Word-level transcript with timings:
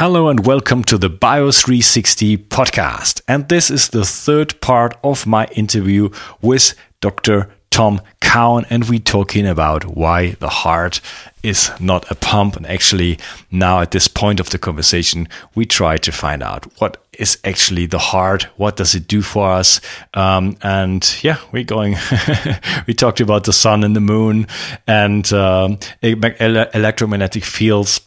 Hello 0.00 0.30
and 0.30 0.46
welcome 0.46 0.82
to 0.84 0.96
the 0.96 1.10
Bio360 1.10 2.48
podcast. 2.48 3.20
And 3.28 3.46
this 3.50 3.70
is 3.70 3.90
the 3.90 4.06
third 4.06 4.58
part 4.62 4.96
of 5.04 5.26
my 5.26 5.44
interview 5.48 6.08
with 6.40 6.72
Dr. 7.02 7.50
Tom 7.68 8.00
Cowan, 8.22 8.64
and 8.70 8.88
we're 8.88 8.98
talking 8.98 9.46
about 9.46 9.84
why 9.84 10.30
the 10.40 10.48
heart 10.48 11.02
is 11.42 11.70
not 11.78 12.10
a 12.10 12.14
pump. 12.14 12.56
And 12.56 12.66
actually, 12.66 13.18
now 13.50 13.82
at 13.82 13.90
this 13.90 14.08
point 14.08 14.40
of 14.40 14.48
the 14.48 14.58
conversation, 14.58 15.28
we 15.54 15.66
try 15.66 15.98
to 15.98 16.10
find 16.10 16.42
out 16.42 16.64
what 16.80 16.96
is 17.12 17.36
actually 17.44 17.84
the 17.84 17.98
heart, 17.98 18.44
what 18.56 18.76
does 18.76 18.94
it 18.94 19.06
do 19.06 19.20
for 19.20 19.50
us, 19.50 19.82
um, 20.14 20.56
and 20.62 21.22
yeah, 21.22 21.36
we're 21.52 21.62
going. 21.62 21.96
we 22.86 22.94
talked 22.94 23.20
about 23.20 23.44
the 23.44 23.52
sun 23.52 23.84
and 23.84 23.94
the 23.94 24.00
moon 24.00 24.46
and 24.86 25.30
um, 25.34 25.78
electromagnetic 26.02 27.44
fields 27.44 28.00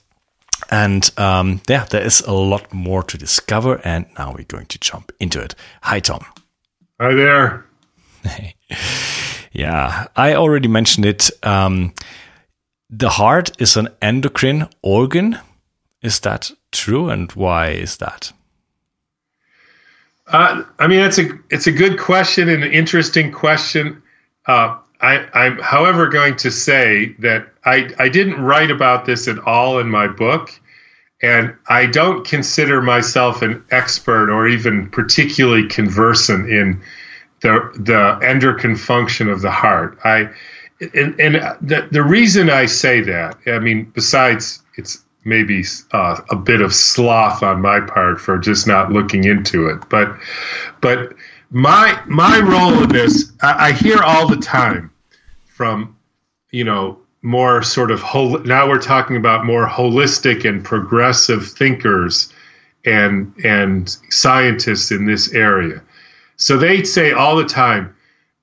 and 0.74 1.12
um, 1.18 1.62
yeah, 1.70 1.86
there 1.86 2.02
is 2.02 2.22
a 2.22 2.34
lot 2.34 2.74
more 2.74 3.04
to 3.04 3.16
discover. 3.16 3.80
And 3.84 4.08
now 4.18 4.34
we're 4.34 4.46
going 4.46 4.66
to 4.66 4.80
jump 4.80 5.12
into 5.20 5.40
it. 5.40 5.54
Hi, 5.84 6.00
Tom. 6.00 6.26
Hi 7.00 7.14
there. 7.14 7.66
yeah, 9.52 10.08
I 10.16 10.34
already 10.34 10.68
mentioned 10.68 11.06
it. 11.06 11.30
Um, 11.44 11.94
the 12.90 13.10
heart 13.10 13.52
is 13.62 13.78
an 13.78 13.90
endocrine 14.02 14.68
organ. 14.82 15.38
Is 16.02 16.20
that 16.22 16.52
true? 16.72 17.08
And 17.08 17.32
why 17.34 17.68
is 17.70 17.98
that? 17.98 18.34
Uh, 20.26 20.64
I 20.80 20.88
mean, 20.88 21.02
it's 21.02 21.20
a 21.20 21.30
it's 21.52 21.68
a 21.68 21.72
good 21.72 22.00
question 22.00 22.50
and 22.50 22.64
an 22.64 22.72
interesting 22.72 23.32
question. 23.32 24.02
Uh, 24.48 24.78
I, 25.02 25.28
I'm, 25.34 25.60
however, 25.60 26.08
going 26.08 26.38
to 26.38 26.50
say 26.50 27.14
that 27.20 27.48
I, 27.66 27.90
I 28.00 28.08
didn't 28.08 28.42
write 28.42 28.72
about 28.72 29.06
this 29.06 29.28
at 29.28 29.38
all 29.40 29.80
in 29.80 29.90
my 29.90 30.08
book, 30.08 30.58
and 31.24 31.56
I 31.70 31.86
don't 31.86 32.28
consider 32.28 32.82
myself 32.82 33.42
an 33.42 33.64
expert 33.72 34.30
or 34.30 34.48
even 34.48 34.90
particularly 34.90 35.68
conversant 35.68 36.50
in 36.50 36.82
the 37.40 37.72
the 37.80 38.20
endocrine 38.22 38.76
function 38.76 39.30
of 39.30 39.42
the 39.42 39.50
heart. 39.50 39.98
I 40.04 40.30
and, 40.94 41.20
and 41.20 41.36
the 41.62 41.88
the 41.90 42.04
reason 42.04 42.50
I 42.50 42.66
say 42.66 43.02
that, 43.02 43.38
I 43.48 43.60
mean, 43.60 43.86
besides 43.96 44.62
it's 44.76 45.04
maybe 45.24 45.64
uh, 45.92 46.20
a 46.30 46.36
bit 46.36 46.60
of 46.62 46.74
sloth 46.74 47.42
on 47.42 47.62
my 47.62 47.80
part 47.80 48.20
for 48.20 48.38
just 48.38 48.68
not 48.68 48.92
looking 48.92 49.24
into 49.24 49.68
it, 49.68 49.88
but 49.90 50.14
but 50.82 51.14
my 51.52 52.02
my 52.06 52.40
role 52.40 52.84
in 52.84 52.90
this, 52.90 53.32
I, 53.42 53.70
I 53.70 53.72
hear 53.72 54.00
all 54.04 54.28
the 54.28 54.38
time 54.38 54.92
from 55.46 55.96
you 56.52 56.66
know 56.66 57.00
more 57.24 57.64
sort 57.64 57.90
of 57.90 58.02
whole, 58.02 58.38
now 58.40 58.70
we're 58.70 58.82
talking 58.82 59.16
about 59.16 59.46
more 59.46 59.68
holistic 59.68 60.48
and 60.48 60.64
progressive 60.64 61.48
thinkers 61.48 62.32
and 62.86 63.34
and 63.46 63.98
scientists 64.10 64.92
in 64.92 65.06
this 65.06 65.34
area. 65.34 65.82
So 66.36 66.58
they 66.58 66.84
say 66.84 67.14
all 67.14 67.38
the 67.38 67.46
time, 67.46 67.96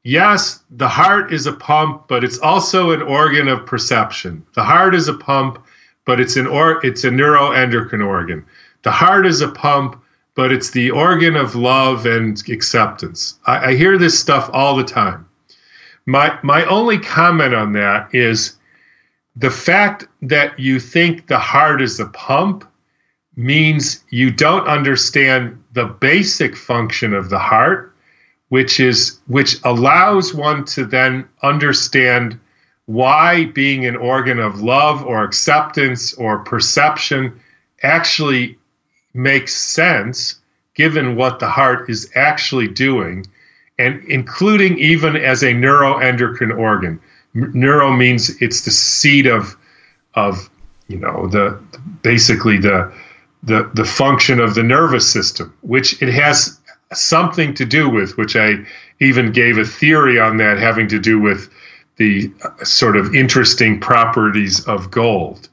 yes, 0.03 0.63
the 0.71 0.89
heart 0.89 1.33
is 1.33 1.47
a 1.47 1.53
pump, 1.53 2.09
but 2.09 2.25
it's 2.25 2.39
also 2.39 2.91
an 2.93 3.03
organ 3.03 3.49
of 3.49 3.67
perception. 3.67 4.45
The 4.55 4.65
heart 4.65 4.95
is 4.95 5.09
a 5.09 5.15
pump, 5.15 5.63
but 6.07 6.19
it's 6.19 6.37
an 6.37 6.47
or 6.47 6.85
it's 6.85 7.05
a 7.05 7.11
neuroendocrine 7.11 8.07
organ. 8.07 8.47
The 8.83 8.91
heart 8.91 9.27
is 9.27 9.43
a 9.43 9.49
pump, 9.49 10.03
but 10.35 10.53
it's 10.53 10.71
the 10.71 10.91
organ 10.91 11.37
of 11.37 11.55
love 11.55 12.07
and 12.07 12.43
acceptance. 12.49 13.39
I, 13.45 13.73
I 13.73 13.75
hear 13.75 13.99
this 13.99 14.19
stuff 14.19 14.49
all 14.55 14.75
the 14.75 14.85
time. 14.85 15.29
My 16.07 16.39
my 16.43 16.65
only 16.65 16.99
comment 16.99 17.55
on 17.55 17.75
that 17.75 18.15
is 18.15 18.57
the 19.37 19.51
fact 19.51 20.07
that 20.23 20.59
you 20.59 20.81
think 20.81 21.27
the 21.27 21.39
heart 21.39 21.81
is 21.81 22.01
a 22.01 22.07
pump 22.07 22.65
means 23.37 24.05
you 24.11 24.31
don't 24.31 24.67
understand 24.67 25.63
the 25.73 25.85
basic 25.85 26.57
function 26.57 27.15
of 27.15 27.31
the 27.31 27.39
heart 27.39 27.95
which 28.49 28.81
is 28.81 29.21
which 29.29 29.57
allows 29.65 30.35
one 30.35 30.65
to 30.65 30.85
then 30.85 31.27
understand 31.43 32.39
why 32.87 33.45
being 33.47 33.87
an 33.87 33.97
organ 33.97 34.41
of 34.41 34.61
love 34.61 35.05
or 35.05 35.23
acceptance 35.23 36.13
or 36.15 36.41
perception 36.41 37.41
actually 37.83 38.59
makes 39.15 39.55
sense 39.55 40.41
given 40.75 41.17
what 41.17 41.39
the 41.39 41.49
heart 41.49 41.89
is 41.89 42.11
actually 42.15 42.67
doing 42.67 43.25
and 43.79 44.03
including 44.05 44.79
even 44.79 45.17
as 45.17 45.43
a 45.43 45.55
neuroendocrine 45.55 46.57
organ. 46.57 47.01
Neuro 47.35 47.93
means 47.93 48.31
it's 48.43 48.63
the 48.63 48.71
seat 48.71 49.27
of 49.27 49.57
of 50.15 50.51
you 50.89 50.99
know 50.99 51.29
the 51.29 51.61
basically 52.03 52.59
the 52.59 52.93
the 53.43 53.71
the 53.75 53.85
function 53.85 54.41
of 54.41 54.55
the 54.55 54.63
nervous 54.63 55.11
system, 55.11 55.55
which 55.63 56.03
it 56.03 56.13
has 56.13 56.59
something 56.93 57.55
to 57.55 57.65
do 57.65 57.89
with, 57.89 58.17
which 58.19 58.37
I 58.37 58.65
even 59.01 59.33
gave 59.33 59.59
a 59.59 59.65
theory 59.65 60.19
on 60.19 60.39
that 60.39 60.59
having 60.59 60.89
to 60.89 60.99
do 60.99 61.21
with 61.21 61.51
the 61.97 62.33
uh, 62.43 62.65
sort 62.65 62.97
of 62.97 63.15
interesting 63.15 63.81
properties 63.81 64.67
of 64.67 64.91
gold. 64.91 65.49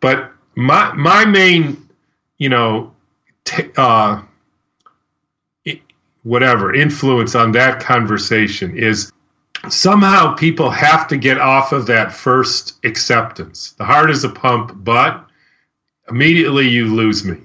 But 0.00 0.32
my 0.54 0.92
my 0.94 1.24
main, 1.24 1.88
you 2.38 2.48
know, 2.48 2.94
t- 3.44 3.70
uh, 3.76 4.22
whatever 6.22 6.74
influence 6.74 7.34
on 7.34 7.52
that 7.52 7.80
conversation 7.80 8.76
is 8.76 9.12
somehow 9.68 10.34
people 10.34 10.70
have 10.70 11.06
to 11.08 11.16
get 11.16 11.38
off 11.38 11.72
of 11.72 11.86
that 11.86 12.12
first 12.12 12.74
acceptance. 12.84 13.72
The 13.72 13.84
heart 13.84 14.10
is 14.10 14.24
a 14.24 14.28
pump, 14.28 14.72
but 14.76 15.26
immediately 16.08 16.68
you 16.68 16.94
lose 16.94 17.24
me 17.24 17.38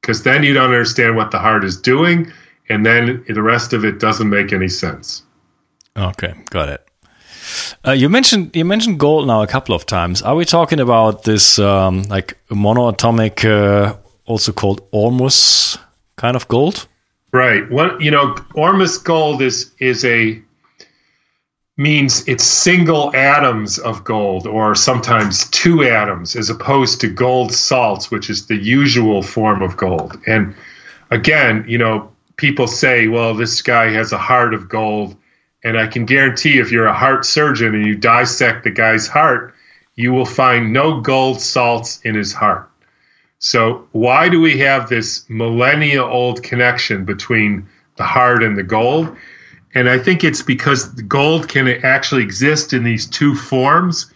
because 0.00 0.22
then 0.22 0.42
you 0.42 0.52
don't 0.52 0.70
understand 0.70 1.16
what 1.16 1.30
the 1.30 1.38
heart 1.38 1.64
is 1.64 1.80
doing, 1.80 2.30
and 2.68 2.84
then 2.84 3.24
the 3.28 3.42
rest 3.42 3.72
of 3.72 3.84
it 3.84 3.98
doesn't 4.00 4.28
make 4.28 4.52
any 4.52 4.68
sense. 4.68 5.22
Okay, 5.96 6.34
got 6.50 6.68
it. 6.68 6.86
Uh, 7.86 7.92
you 7.92 8.08
mentioned 8.08 8.54
you 8.54 8.64
mentioned 8.64 8.98
gold 8.98 9.26
now 9.26 9.42
a 9.42 9.46
couple 9.46 9.74
of 9.74 9.86
times. 9.86 10.22
Are 10.22 10.34
we 10.34 10.44
talking 10.44 10.80
about 10.80 11.24
this 11.24 11.58
um, 11.58 12.02
like 12.04 12.38
monoatomic, 12.48 13.44
uh, 13.44 13.96
also 14.24 14.52
called 14.52 14.80
Ormus 14.92 15.78
kind 16.16 16.36
of 16.36 16.46
gold? 16.48 16.86
Right. 17.32 17.68
One, 17.70 18.00
you 18.00 18.10
know, 18.10 18.36
Ormus 18.54 18.98
gold 18.98 19.42
is 19.42 19.72
is 19.78 20.04
a 20.04 20.40
means 21.76 22.26
it's 22.28 22.44
single 22.44 23.14
atoms 23.16 23.78
of 23.78 24.04
gold 24.04 24.46
or 24.46 24.74
sometimes 24.74 25.48
two 25.50 25.82
atoms 25.82 26.36
as 26.36 26.50
opposed 26.50 27.00
to 27.00 27.08
gold 27.08 27.52
salts 27.52 28.10
which 28.10 28.28
is 28.28 28.46
the 28.46 28.56
usual 28.56 29.22
form 29.22 29.62
of 29.62 29.76
gold 29.76 30.20
and 30.26 30.54
again 31.10 31.64
you 31.66 31.78
know 31.78 32.10
people 32.36 32.66
say 32.66 33.08
well 33.08 33.34
this 33.34 33.62
guy 33.62 33.90
has 33.90 34.12
a 34.12 34.18
heart 34.18 34.52
of 34.52 34.68
gold 34.68 35.16
and 35.64 35.78
i 35.78 35.86
can 35.86 36.04
guarantee 36.04 36.58
if 36.58 36.70
you're 36.70 36.86
a 36.86 36.92
heart 36.92 37.24
surgeon 37.24 37.74
and 37.74 37.86
you 37.86 37.94
dissect 37.94 38.64
the 38.64 38.70
guy's 38.70 39.08
heart 39.08 39.54
you 39.94 40.12
will 40.12 40.26
find 40.26 40.74
no 40.74 41.00
gold 41.00 41.40
salts 41.40 42.00
in 42.02 42.14
his 42.14 42.34
heart 42.34 42.68
so, 43.44 43.88
why 43.90 44.28
do 44.28 44.40
we 44.40 44.58
have 44.58 44.88
this 44.88 45.28
millennia 45.28 46.04
old 46.04 46.44
connection 46.44 47.04
between 47.04 47.66
the 47.96 48.04
heart 48.04 48.44
and 48.44 48.56
the 48.56 48.62
gold? 48.62 49.16
And 49.74 49.88
I 49.88 49.98
think 49.98 50.22
it's 50.22 50.42
because 50.42 50.88
gold 51.02 51.48
can 51.48 51.68
actually 51.68 52.22
exist 52.22 52.72
in 52.72 52.84
these 52.84 53.06
two 53.06 53.34
forms. 53.34 54.12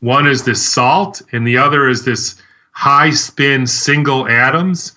One 0.00 0.26
is 0.26 0.44
this 0.44 0.64
salt, 0.64 1.22
and 1.32 1.46
the 1.46 1.56
other 1.58 1.88
is 1.88 2.04
this 2.04 2.40
high 2.72 3.10
spin 3.10 3.66
single 3.66 4.28
atoms. 4.28 4.92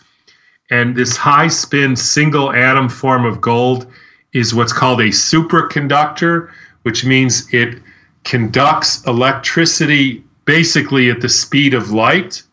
And 0.69 0.95
this 0.95 1.17
high 1.17 1.47
spin 1.47 1.95
single 1.95 2.51
atom 2.51 2.89
form 2.89 3.25
of 3.25 3.41
gold 3.41 3.87
is 4.33 4.53
what's 4.53 4.73
called 4.73 5.01
a 5.01 5.09
superconductor, 5.09 6.51
which 6.83 7.05
means 7.05 7.53
it 7.53 7.79
conducts 8.23 9.05
electricity 9.05 10.23
basically 10.45 11.09
at 11.09 11.21
the 11.21 11.29
speed 11.29 11.73
of 11.73 11.91
light 11.91 12.43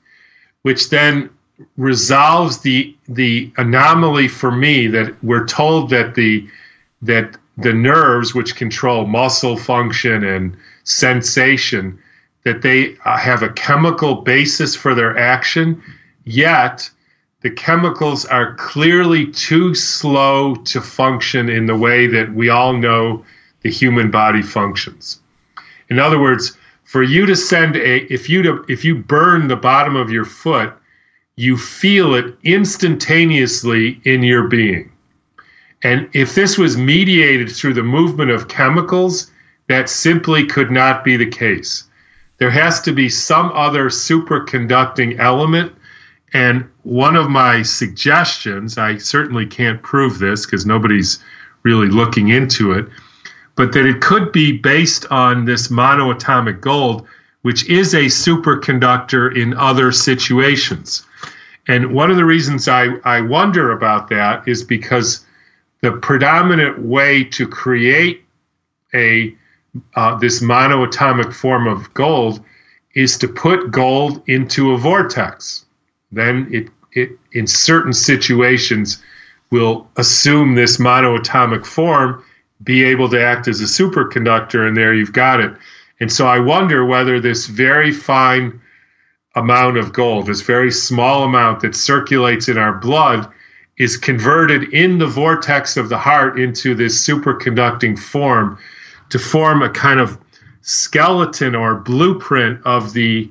which 0.62 0.90
then 0.90 1.30
resolves 1.76 2.58
the 2.58 2.94
the 3.08 3.50
anomaly 3.56 4.28
for 4.28 4.50
me 4.50 4.86
that 4.86 5.14
we're 5.24 5.46
told 5.46 5.90
that 5.90 6.14
the 6.14 6.46
that 7.02 7.36
the 7.58 7.72
nerves 7.72 8.34
which 8.34 8.56
control 8.56 9.06
muscle 9.06 9.56
function 9.56 10.24
and 10.24 10.56
sensation 10.84 11.98
that 12.44 12.62
they 12.62 12.96
uh, 13.04 13.18
have 13.18 13.42
a 13.42 13.52
chemical 13.52 14.14
basis 14.14 14.74
for 14.74 14.94
their 14.94 15.18
action 15.18 15.82
yet 16.24 16.88
the 17.40 17.50
chemicals 17.50 18.24
are 18.24 18.54
clearly 18.56 19.26
too 19.26 19.74
slow 19.74 20.56
to 20.56 20.80
function 20.80 21.48
in 21.48 21.66
the 21.66 21.76
way 21.76 22.08
that 22.08 22.34
we 22.34 22.48
all 22.48 22.72
know 22.72 23.24
the 23.62 23.70
human 23.70 24.10
body 24.10 24.42
functions. 24.42 25.20
In 25.88 25.98
other 26.00 26.20
words 26.20 26.56
for 26.82 27.02
you 27.02 27.26
to 27.26 27.36
send 27.36 27.76
a 27.76 28.12
if 28.12 28.28
you 28.28 28.42
to 28.42 28.64
if 28.68 28.84
you 28.84 28.96
burn 28.96 29.46
the 29.46 29.56
bottom 29.56 29.94
of 29.94 30.10
your 30.10 30.24
foot 30.24 30.72
you 31.36 31.56
feel 31.56 32.14
it 32.14 32.36
instantaneously 32.42 34.00
in 34.04 34.22
your 34.22 34.48
being 34.48 34.90
and 35.82 36.08
if 36.12 36.34
this 36.34 36.58
was 36.58 36.76
mediated 36.76 37.50
through 37.50 37.74
the 37.74 37.82
movement 37.82 38.30
of 38.30 38.48
chemicals 38.48 39.30
that 39.68 39.88
simply 39.88 40.46
could 40.46 40.70
not 40.70 41.04
be 41.04 41.16
the 41.16 41.26
case 41.26 41.84
there 42.38 42.50
has 42.50 42.80
to 42.80 42.92
be 42.92 43.08
some 43.08 43.50
other 43.54 43.90
superconducting 43.90 45.18
element 45.18 45.72
And 46.32 46.68
one 46.82 47.16
of 47.16 47.30
my 47.30 47.62
suggestions, 47.62 48.76
I 48.76 48.98
certainly 48.98 49.46
can't 49.46 49.82
prove 49.82 50.18
this 50.18 50.44
because 50.44 50.66
nobody's 50.66 51.18
really 51.62 51.88
looking 51.88 52.28
into 52.28 52.72
it, 52.72 52.86
but 53.56 53.72
that 53.72 53.86
it 53.86 54.00
could 54.00 54.32
be 54.32 54.52
based 54.52 55.06
on 55.10 55.44
this 55.44 55.68
monoatomic 55.68 56.60
gold, 56.60 57.06
which 57.42 57.68
is 57.68 57.94
a 57.94 58.06
superconductor 58.06 59.34
in 59.34 59.54
other 59.54 59.90
situations. 59.90 61.06
And 61.66 61.92
one 61.92 62.10
of 62.10 62.16
the 62.16 62.24
reasons 62.24 62.68
I, 62.68 62.86
I 63.04 63.20
wonder 63.22 63.72
about 63.72 64.08
that 64.10 64.46
is 64.46 64.62
because 64.64 65.24
the 65.80 65.92
predominant 65.92 66.80
way 66.80 67.24
to 67.24 67.46
create 67.46 68.24
a 68.94 69.34
uh, 69.94 70.16
this 70.16 70.40
monoatomic 70.40 71.32
form 71.32 71.68
of 71.68 71.92
gold 71.94 72.42
is 72.94 73.18
to 73.18 73.28
put 73.28 73.70
gold 73.70 74.22
into 74.26 74.72
a 74.72 74.78
vortex. 74.78 75.66
Then 76.10 76.48
it, 76.50 76.68
it 76.92 77.10
in 77.32 77.46
certain 77.46 77.92
situations 77.92 79.02
will 79.50 79.88
assume 79.96 80.54
this 80.54 80.78
monoatomic 80.78 81.64
form, 81.64 82.24
be 82.62 82.82
able 82.84 83.08
to 83.10 83.22
act 83.22 83.46
as 83.46 83.60
a 83.60 83.64
superconductor, 83.64 84.66
and 84.66 84.76
there 84.76 84.94
you've 84.94 85.12
got 85.12 85.40
it. 85.40 85.54
And 86.00 86.12
so 86.12 86.26
I 86.26 86.38
wonder 86.38 86.84
whether 86.84 87.20
this 87.20 87.46
very 87.46 87.92
fine 87.92 88.60
amount 89.34 89.76
of 89.76 89.92
gold, 89.92 90.26
this 90.26 90.42
very 90.42 90.70
small 90.70 91.24
amount 91.24 91.60
that 91.60 91.74
circulates 91.74 92.48
in 92.48 92.58
our 92.58 92.72
blood, 92.72 93.30
is 93.78 93.96
converted 93.96 94.72
in 94.74 94.98
the 94.98 95.06
vortex 95.06 95.76
of 95.76 95.88
the 95.88 95.98
heart 95.98 96.38
into 96.38 96.74
this 96.74 97.06
superconducting 97.06 97.98
form 97.98 98.58
to 99.10 99.18
form 99.18 99.62
a 99.62 99.70
kind 99.70 100.00
of 100.00 100.18
skeleton 100.62 101.54
or 101.54 101.76
blueprint 101.76 102.60
of 102.66 102.92
the 102.92 103.30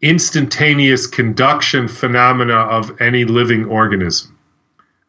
instantaneous 0.00 1.06
conduction 1.06 1.88
phenomena 1.88 2.54
of 2.54 3.00
any 3.00 3.24
living 3.24 3.64
organism. 3.64 4.38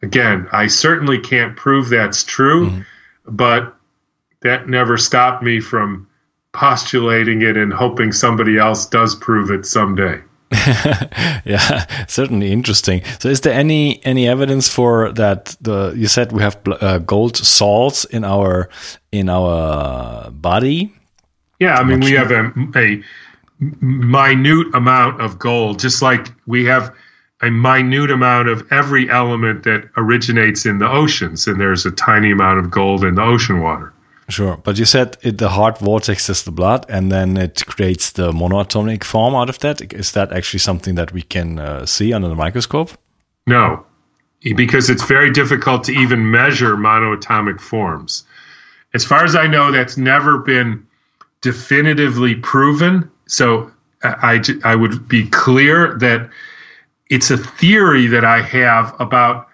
Again, 0.02 0.48
I 0.50 0.66
certainly 0.66 1.18
can't 1.18 1.56
prove 1.56 1.90
that's 1.90 2.24
true, 2.24 2.70
mm-hmm. 2.70 2.80
but 3.26 3.76
that 4.40 4.68
never 4.68 4.96
stopped 4.96 5.42
me 5.42 5.60
from 5.60 6.08
postulating 6.52 7.42
it 7.42 7.56
and 7.56 7.72
hoping 7.72 8.10
somebody 8.10 8.58
else 8.58 8.86
does 8.86 9.14
prove 9.14 9.50
it 9.50 9.66
someday. 9.66 10.20
yeah, 11.44 11.86
certainly 12.06 12.50
interesting. 12.50 13.02
So, 13.20 13.28
is 13.28 13.42
there 13.42 13.54
any 13.54 14.04
any 14.04 14.28
evidence 14.28 14.68
for 14.68 15.12
that? 15.12 15.56
The 15.60 15.92
you 15.96 16.08
said 16.08 16.32
we 16.32 16.42
have 16.42 16.58
uh, 16.66 16.98
gold 16.98 17.36
salts 17.36 18.04
in 18.04 18.24
our 18.24 18.68
in 19.12 19.28
our 19.28 20.30
body. 20.30 20.92
Yeah, 21.60 21.76
I 21.76 21.84
mean 21.84 22.00
we 22.00 22.12
have 22.12 22.32
a, 22.32 22.52
a 22.74 23.00
minute 23.60 24.74
amount 24.74 25.20
of 25.20 25.38
gold, 25.38 25.78
just 25.78 26.02
like 26.02 26.26
we 26.46 26.64
have 26.64 26.92
a 27.42 27.50
minute 27.50 28.10
amount 28.10 28.48
of 28.48 28.66
every 28.72 29.08
element 29.08 29.62
that 29.64 29.88
originates 29.96 30.66
in 30.66 30.78
the 30.78 30.90
oceans, 30.90 31.46
and 31.46 31.60
there's 31.60 31.86
a 31.86 31.92
tiny 31.92 32.32
amount 32.32 32.58
of 32.58 32.70
gold 32.70 33.04
in 33.04 33.14
the 33.14 33.22
ocean 33.22 33.60
water. 33.60 33.92
Sure, 34.30 34.56
but 34.62 34.78
you 34.78 34.84
said 34.84 35.16
it, 35.22 35.38
the 35.38 35.48
heart 35.48 35.78
vortexes 35.78 36.44
the 36.44 36.52
blood, 36.52 36.86
and 36.88 37.10
then 37.10 37.36
it 37.36 37.66
creates 37.66 38.12
the 38.12 38.30
monoatomic 38.32 39.02
form 39.02 39.34
out 39.34 39.48
of 39.48 39.58
that. 39.58 39.92
Is 39.92 40.12
that 40.12 40.32
actually 40.32 40.60
something 40.60 40.94
that 40.94 41.12
we 41.12 41.22
can 41.22 41.58
uh, 41.58 41.84
see 41.84 42.12
under 42.12 42.28
the 42.28 42.36
microscope? 42.36 42.90
No, 43.48 43.84
because 44.54 44.88
it's 44.88 45.04
very 45.04 45.32
difficult 45.32 45.82
to 45.84 45.92
even 45.92 46.30
measure 46.30 46.76
monoatomic 46.76 47.60
forms. 47.60 48.24
As 48.94 49.04
far 49.04 49.24
as 49.24 49.34
I 49.34 49.48
know, 49.48 49.72
that's 49.72 49.96
never 49.96 50.38
been 50.38 50.86
definitively 51.40 52.36
proven. 52.36 53.10
So 53.26 53.70
I, 54.02 54.40
I 54.64 54.76
would 54.76 55.08
be 55.08 55.28
clear 55.28 55.98
that 55.98 56.30
it's 57.08 57.30
a 57.30 57.36
theory 57.36 58.06
that 58.06 58.24
I 58.24 58.42
have 58.42 58.94
about 59.00 59.48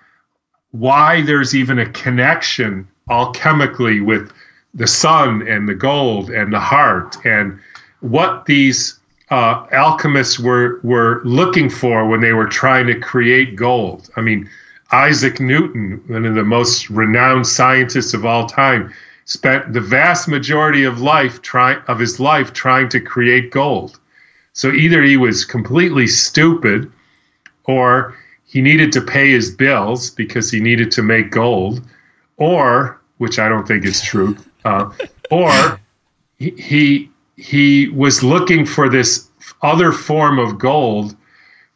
why 0.72 1.22
there's 1.22 1.54
even 1.54 1.78
a 1.78 1.90
connection 1.90 2.86
alchemically 3.08 4.04
with 4.04 4.32
the 4.76 4.86
sun 4.86 5.46
and 5.48 5.68
the 5.68 5.74
gold 5.74 6.30
and 6.30 6.52
the 6.52 6.60
heart 6.60 7.16
and 7.24 7.58
what 8.00 8.46
these 8.46 8.98
uh, 9.30 9.66
alchemists 9.72 10.38
were 10.38 10.78
were 10.84 11.20
looking 11.24 11.68
for 11.68 12.06
when 12.06 12.20
they 12.20 12.32
were 12.32 12.46
trying 12.46 12.86
to 12.86 13.00
create 13.00 13.56
gold. 13.56 14.08
I 14.16 14.20
mean, 14.20 14.48
Isaac 14.92 15.40
Newton, 15.40 16.02
one 16.06 16.24
of 16.24 16.34
the 16.34 16.44
most 16.44 16.88
renowned 16.90 17.46
scientists 17.46 18.14
of 18.14 18.24
all 18.24 18.46
time, 18.46 18.92
spent 19.24 19.72
the 19.72 19.80
vast 19.80 20.28
majority 20.28 20.84
of 20.84 21.00
life 21.00 21.42
try, 21.42 21.76
of 21.88 21.98
his 21.98 22.20
life 22.20 22.52
trying 22.52 22.88
to 22.90 23.00
create 23.00 23.50
gold. 23.50 23.98
So 24.52 24.70
either 24.70 25.02
he 25.02 25.16
was 25.16 25.44
completely 25.44 26.06
stupid, 26.06 26.92
or 27.64 28.16
he 28.44 28.62
needed 28.62 28.92
to 28.92 29.00
pay 29.00 29.30
his 29.32 29.50
bills 29.50 30.10
because 30.10 30.50
he 30.50 30.60
needed 30.60 30.92
to 30.92 31.02
make 31.02 31.32
gold, 31.32 31.82
or 32.36 33.00
which 33.18 33.40
I 33.40 33.48
don't 33.48 33.66
think 33.66 33.84
is 33.84 34.00
true, 34.00 34.36
uh, 34.66 34.90
or 35.30 35.80
he, 36.38 36.50
he 36.50 37.10
he 37.36 37.88
was 37.88 38.22
looking 38.22 38.66
for 38.66 38.88
this 38.88 39.28
other 39.62 39.92
form 39.92 40.38
of 40.38 40.58
gold, 40.58 41.14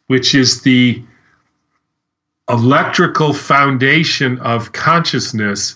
which 0.07 0.35
is 0.35 0.61
the 0.61 1.01
electrical 2.49 3.33
foundation 3.33 4.37
of 4.39 4.73
consciousness 4.73 5.75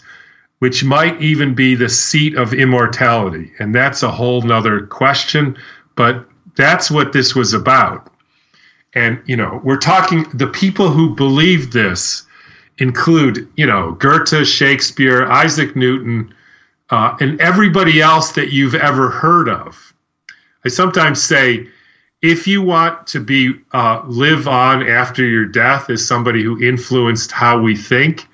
which 0.60 0.84
might 0.84 1.22
even 1.22 1.54
be 1.54 1.76
the 1.76 1.90
seat 1.90 2.36
of 2.36 2.54
immortality. 2.54 3.52
And 3.60 3.76
that's 3.76 4.04
a 4.04 4.12
whole 4.12 4.42
nother 4.42 4.88
question, 4.88 5.58
but 5.96 6.26
that's 6.56 6.90
what 6.90 7.14
this 7.14 7.36
was 7.36 7.54
about. 7.54 8.12
And, 8.94 9.22
you 9.26 9.36
know, 9.36 9.62
we're 9.64 9.78
talking, 9.78 10.26
the 10.34 10.48
people 10.48 10.90
who 10.90 11.14
believe 11.16 11.72
this 11.72 12.26
include, 12.78 13.48
you 13.58 13.66
know, 13.66 13.92
Goethe, 13.92 14.48
Shakespeare, 14.48 15.26
Isaac 15.26 15.76
Newton, 15.76 16.34
uh, 16.90 17.16
and 17.20 17.40
everybody 17.42 18.02
else 18.02 18.34
that 18.34 18.52
you've 18.52 18.76
ever 18.76 19.10
heard 19.10 19.50
of. 19.50 19.94
I 20.64 20.70
sometimes 20.70 21.22
say, 21.22 21.68
if 22.22 22.48
you 22.48 22.62
want 22.62 23.08
to 23.08 23.20
be 23.20 23.54
uh, 23.72 24.02
live 24.06 24.48
on 24.48 24.88
after 24.88 25.24
your 25.24 25.46
death 25.46 25.90
as 25.90 26.06
somebody 26.06 26.44
who 26.44 26.62
influenced 26.62 27.32
how 27.32 27.60
we 27.60 27.76
think, 27.76 28.28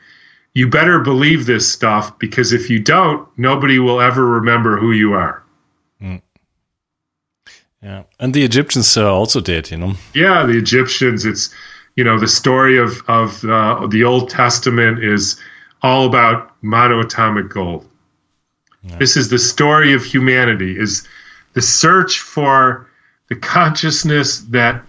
you 0.53 0.69
better 0.69 0.99
believe 0.99 1.45
this 1.45 1.71
stuff 1.71 2.17
because 2.19 2.53
if 2.53 2.69
you 2.69 2.79
don't, 2.79 3.27
nobody 3.37 3.79
will 3.79 4.01
ever 4.01 4.25
remember 4.25 4.77
who 4.77 4.91
you 4.91 5.13
are. 5.13 5.43
Mm. 6.01 6.21
Yeah, 7.81 8.03
and 8.19 8.33
the 8.33 8.43
Egyptians 8.43 8.95
uh, 8.95 9.13
also 9.13 9.41
did, 9.41 9.71
you 9.71 9.77
know. 9.77 9.93
Yeah, 10.13 10.45
the 10.45 10.57
Egyptians. 10.57 11.25
It's 11.25 11.53
you 11.95 12.03
know 12.03 12.19
the 12.19 12.27
story 12.27 12.77
of 12.77 13.01
of 13.07 13.43
uh, 13.45 13.87
the 13.87 14.03
Old 14.03 14.29
Testament 14.29 15.03
is 15.03 15.39
all 15.81 16.05
about 16.05 16.51
monoatomic 16.61 17.49
gold. 17.49 17.87
Yeah. 18.83 18.97
This 18.97 19.15
is 19.17 19.29
the 19.29 19.39
story 19.39 19.93
of 19.93 20.03
humanity. 20.03 20.77
Is 20.77 21.07
the 21.53 21.61
search 21.61 22.19
for 22.19 22.87
the 23.29 23.35
consciousness 23.35 24.39
that 24.49 24.83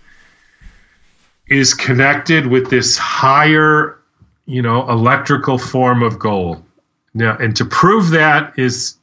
is 1.48 1.74
connected 1.74 2.46
with 2.46 2.70
this 2.70 2.96
higher 2.96 3.98
you 4.46 4.62
know, 4.62 4.88
electrical 4.90 5.58
form 5.58 6.02
of 6.02 6.18
gold. 6.18 6.62
Now, 7.14 7.36
and 7.38 7.54
to 7.56 7.64
prove 7.64 8.10
that 8.10 8.58
is 8.58 8.96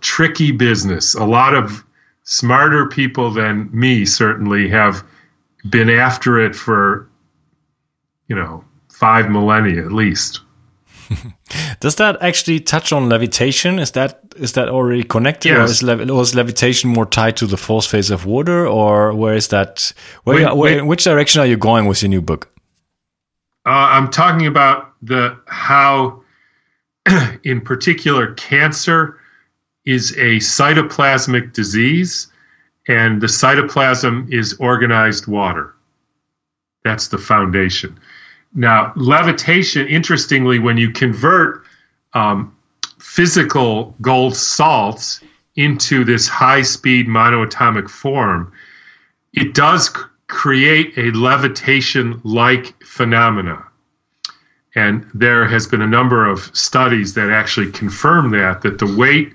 tricky 0.00 0.52
business. 0.52 1.14
A 1.14 1.24
lot 1.24 1.54
of 1.54 1.84
smarter 2.24 2.88
people 2.88 3.30
than 3.30 3.68
me 3.72 4.04
certainly 4.04 4.68
have 4.68 5.04
been 5.68 5.90
after 5.90 6.38
it 6.38 6.54
for, 6.54 7.08
you 8.28 8.36
know, 8.36 8.64
five 8.88 9.30
millennia 9.30 9.84
at 9.84 9.92
least. 9.92 10.40
Does 11.80 11.96
that 11.96 12.20
actually 12.22 12.60
touch 12.60 12.92
on 12.92 13.08
levitation? 13.08 13.78
Is 13.78 13.92
that 13.92 14.20
is 14.36 14.52
that 14.52 14.68
already 14.68 15.02
connected, 15.04 15.50
yes. 15.50 15.58
or, 15.58 15.70
is 15.70 15.82
lev- 15.82 16.10
or 16.10 16.22
is 16.22 16.34
levitation 16.34 16.90
more 16.90 17.06
tied 17.06 17.36
to 17.38 17.46
the 17.46 17.56
fourth 17.56 17.86
phase 17.86 18.10
of 18.10 18.26
water, 18.26 18.66
or 18.66 19.14
where 19.14 19.34
is 19.34 19.48
that? 19.48 19.92
Where, 20.24 20.36
wait, 20.36 20.56
where, 20.56 20.76
wait. 20.76 20.86
which 20.86 21.04
direction 21.04 21.40
are 21.40 21.46
you 21.46 21.56
going 21.56 21.86
with 21.86 22.02
your 22.02 22.08
new 22.08 22.20
book? 22.20 22.48
Uh, 23.64 23.70
I'm 23.70 24.10
talking 24.10 24.46
about 24.46 24.92
the 25.02 25.38
how, 25.46 26.22
in 27.44 27.60
particular, 27.60 28.34
cancer 28.34 29.18
is 29.84 30.12
a 30.12 30.38
cytoplasmic 30.38 31.52
disease, 31.52 32.28
and 32.88 33.20
the 33.20 33.26
cytoplasm 33.26 34.32
is 34.32 34.54
organized 34.54 35.26
water. 35.26 35.74
That's 36.84 37.08
the 37.08 37.18
foundation. 37.18 37.98
Now, 38.54 38.92
levitation, 38.96 39.86
interestingly, 39.88 40.58
when 40.58 40.76
you 40.76 40.90
convert 40.90 41.64
um, 42.12 42.54
physical 42.98 43.94
gold 44.00 44.36
salts 44.36 45.20
into 45.56 46.04
this 46.04 46.28
high 46.28 46.62
speed 46.62 47.06
monoatomic 47.06 47.88
form, 47.88 48.52
it 49.32 49.54
does 49.54 49.90
create 50.28 50.96
a 50.96 51.10
levitation 51.12 52.20
like 52.24 52.82
phenomena. 52.84 53.64
And 54.74 55.06
there 55.12 55.46
has 55.46 55.66
been 55.66 55.82
a 55.82 55.86
number 55.86 56.26
of 56.26 56.54
studies 56.56 57.14
that 57.14 57.30
actually 57.30 57.70
confirm 57.72 58.30
that 58.30 58.62
that 58.62 58.78
the 58.78 58.96
weight 58.96 59.34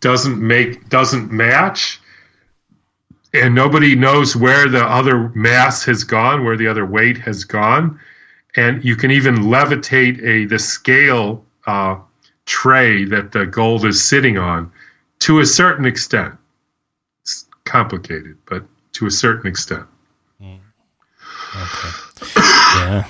doesn't 0.00 0.40
make 0.40 0.88
doesn't 0.88 1.32
match 1.32 2.00
and 3.32 3.54
nobody 3.54 3.94
knows 3.96 4.36
where 4.36 4.68
the 4.68 4.84
other 4.84 5.30
mass 5.30 5.84
has 5.84 6.04
gone, 6.04 6.44
where 6.44 6.56
the 6.56 6.68
other 6.68 6.86
weight 6.86 7.18
has 7.18 7.44
gone, 7.44 7.98
and 8.56 8.84
you 8.84 8.96
can 8.96 9.10
even 9.10 9.36
levitate 9.36 10.22
a 10.22 10.46
the 10.46 10.58
scale 10.58 11.44
uh, 11.66 11.96
tray 12.46 13.04
that 13.04 13.32
the 13.32 13.46
gold 13.46 13.84
is 13.84 14.02
sitting 14.02 14.38
on 14.38 14.72
to 15.20 15.40
a 15.40 15.46
certain 15.46 15.84
extent. 15.84 16.34
It's 17.22 17.46
complicated, 17.64 18.36
but 18.46 18.64
to 18.92 19.06
a 19.06 19.10
certain 19.10 19.48
extent. 19.48 19.86
Mm. 20.40 20.58
Okay. 21.54 22.40
yeah. 22.76 23.04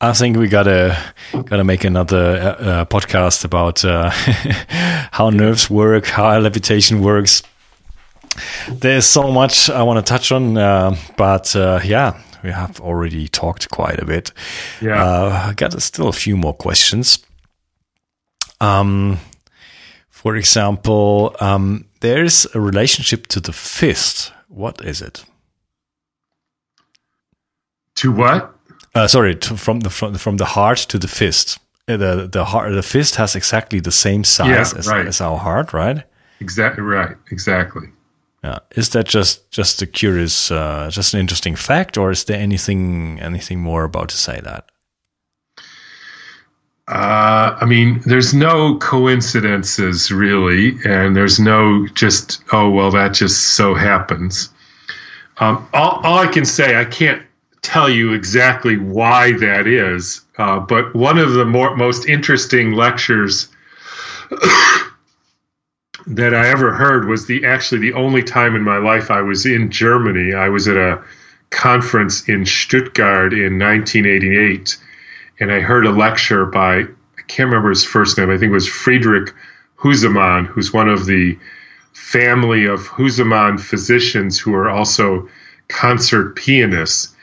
I 0.00 0.12
think 0.12 0.36
we 0.36 0.48
gotta 0.48 0.96
gotta 1.32 1.64
make 1.64 1.84
another 1.84 2.36
uh, 2.36 2.64
uh 2.64 2.84
podcast 2.84 3.44
about 3.44 3.84
uh, 3.84 4.10
how 5.12 5.30
nerves 5.30 5.70
work, 5.70 6.06
how 6.06 6.38
levitation 6.38 7.00
works. 7.00 7.42
There's 8.68 9.06
so 9.06 9.30
much 9.30 9.70
I 9.70 9.82
want 9.82 10.04
to 10.04 10.08
touch 10.08 10.32
on, 10.32 10.56
uh, 10.56 10.96
but 11.16 11.54
uh, 11.56 11.80
yeah, 11.84 12.20
we 12.42 12.50
have 12.50 12.80
already 12.80 13.28
talked 13.28 13.70
quite 13.70 14.00
a 14.00 14.04
bit. 14.04 14.32
Yeah, 14.80 15.02
uh, 15.02 15.48
I 15.50 15.54
got 15.54 15.80
still 15.82 16.08
a 16.08 16.12
few 16.12 16.36
more 16.36 16.54
questions. 16.54 17.18
Um, 18.60 19.18
for 20.08 20.36
example, 20.36 21.36
um, 21.40 21.84
there's 22.00 22.46
a 22.54 22.60
relationship 22.60 23.26
to 23.28 23.40
the 23.40 23.52
fist. 23.52 24.32
What 24.48 24.84
is 24.84 25.02
it? 25.02 25.24
To 27.96 28.12
what? 28.12 28.54
Uh, 28.94 29.06
sorry, 29.06 29.34
to, 29.36 29.56
from 29.56 29.80
the 29.80 29.90
from, 29.90 30.14
from 30.14 30.36
the 30.36 30.44
heart 30.44 30.78
to 30.78 30.98
the 30.98 31.08
fist. 31.08 31.58
Uh, 31.88 31.96
the 31.96 32.28
the 32.32 32.44
heart 32.44 32.72
the 32.72 32.82
fist 32.82 33.16
has 33.16 33.36
exactly 33.36 33.80
the 33.80 33.92
same 33.92 34.24
size 34.24 34.72
yeah, 34.72 34.78
as, 34.78 34.88
right. 34.88 35.06
as 35.06 35.20
our 35.20 35.38
heart, 35.38 35.72
right? 35.72 36.02
Exactly 36.40 36.82
right. 36.82 37.16
Exactly. 37.30 37.88
Yeah. 38.46 38.60
Is 38.76 38.90
that 38.90 39.08
just 39.08 39.50
just 39.50 39.82
a 39.82 39.86
curious, 39.86 40.52
uh, 40.52 40.88
just 40.88 41.14
an 41.14 41.18
interesting 41.18 41.56
fact, 41.56 41.98
or 41.98 42.12
is 42.12 42.24
there 42.24 42.38
anything 42.38 43.18
anything 43.20 43.58
more 43.58 43.82
about 43.82 44.08
to 44.10 44.16
say 44.16 44.40
that? 44.40 44.70
Uh, 46.86 47.58
I 47.60 47.64
mean, 47.64 48.02
there's 48.06 48.32
no 48.32 48.78
coincidences 48.78 50.12
really, 50.12 50.78
and 50.84 51.16
there's 51.16 51.40
no 51.40 51.88
just 51.94 52.40
oh 52.52 52.70
well 52.70 52.92
that 52.92 53.14
just 53.14 53.56
so 53.56 53.74
happens. 53.74 54.50
Um, 55.38 55.68
all, 55.74 56.00
all 56.04 56.18
I 56.20 56.28
can 56.28 56.44
say, 56.44 56.76
I 56.80 56.84
can't 56.84 57.22
tell 57.62 57.90
you 57.90 58.12
exactly 58.12 58.76
why 58.76 59.32
that 59.38 59.66
is, 59.66 60.20
uh, 60.38 60.60
but 60.60 60.94
one 60.94 61.18
of 61.18 61.32
the 61.32 61.44
more 61.44 61.74
most 61.74 62.06
interesting 62.06 62.74
lectures 62.74 63.48
that 66.06 66.34
I 66.34 66.48
ever 66.48 66.72
heard 66.72 67.08
was 67.08 67.26
the 67.26 67.44
actually 67.44 67.80
the 67.80 67.94
only 67.94 68.22
time 68.22 68.54
in 68.54 68.62
my 68.62 68.78
life 68.78 69.10
I 69.10 69.22
was 69.22 69.44
in 69.44 69.70
Germany. 69.70 70.34
I 70.34 70.48
was 70.48 70.68
at 70.68 70.76
a 70.76 71.02
conference 71.50 72.28
in 72.28 72.46
Stuttgart 72.46 73.32
in 73.32 73.58
1988, 73.58 74.76
and 75.40 75.50
I 75.50 75.60
heard 75.60 75.86
a 75.86 75.90
lecture 75.90 76.46
by 76.46 76.78
I 76.78 77.22
can't 77.26 77.48
remember 77.48 77.70
his 77.70 77.84
first 77.84 78.18
name. 78.18 78.30
I 78.30 78.38
think 78.38 78.50
it 78.50 78.54
was 78.54 78.68
Friedrich 78.68 79.34
Husemann, 79.78 80.46
who's 80.46 80.72
one 80.72 80.88
of 80.88 81.06
the 81.06 81.38
family 81.92 82.66
of 82.66 82.86
Husemann 82.88 83.58
physicians 83.58 84.38
who 84.38 84.54
are 84.54 84.70
also 84.70 85.28
concert 85.68 86.36
pianists. 86.36 87.14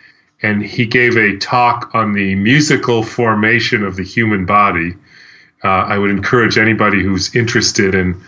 And 0.41 0.61
he 0.61 0.85
gave 0.85 1.15
a 1.15 1.37
talk 1.37 1.91
on 1.93 2.11
the 2.11 2.35
musical 2.35 3.01
formation 3.01 3.85
of 3.85 3.95
the 3.95 4.03
human 4.03 4.45
body. 4.45 4.93
Uh, 5.63 5.67
I 5.67 5.97
would 5.97 6.09
encourage 6.09 6.57
anybody 6.57 7.01
who's 7.01 7.33
interested 7.33 7.95
in 7.95 8.21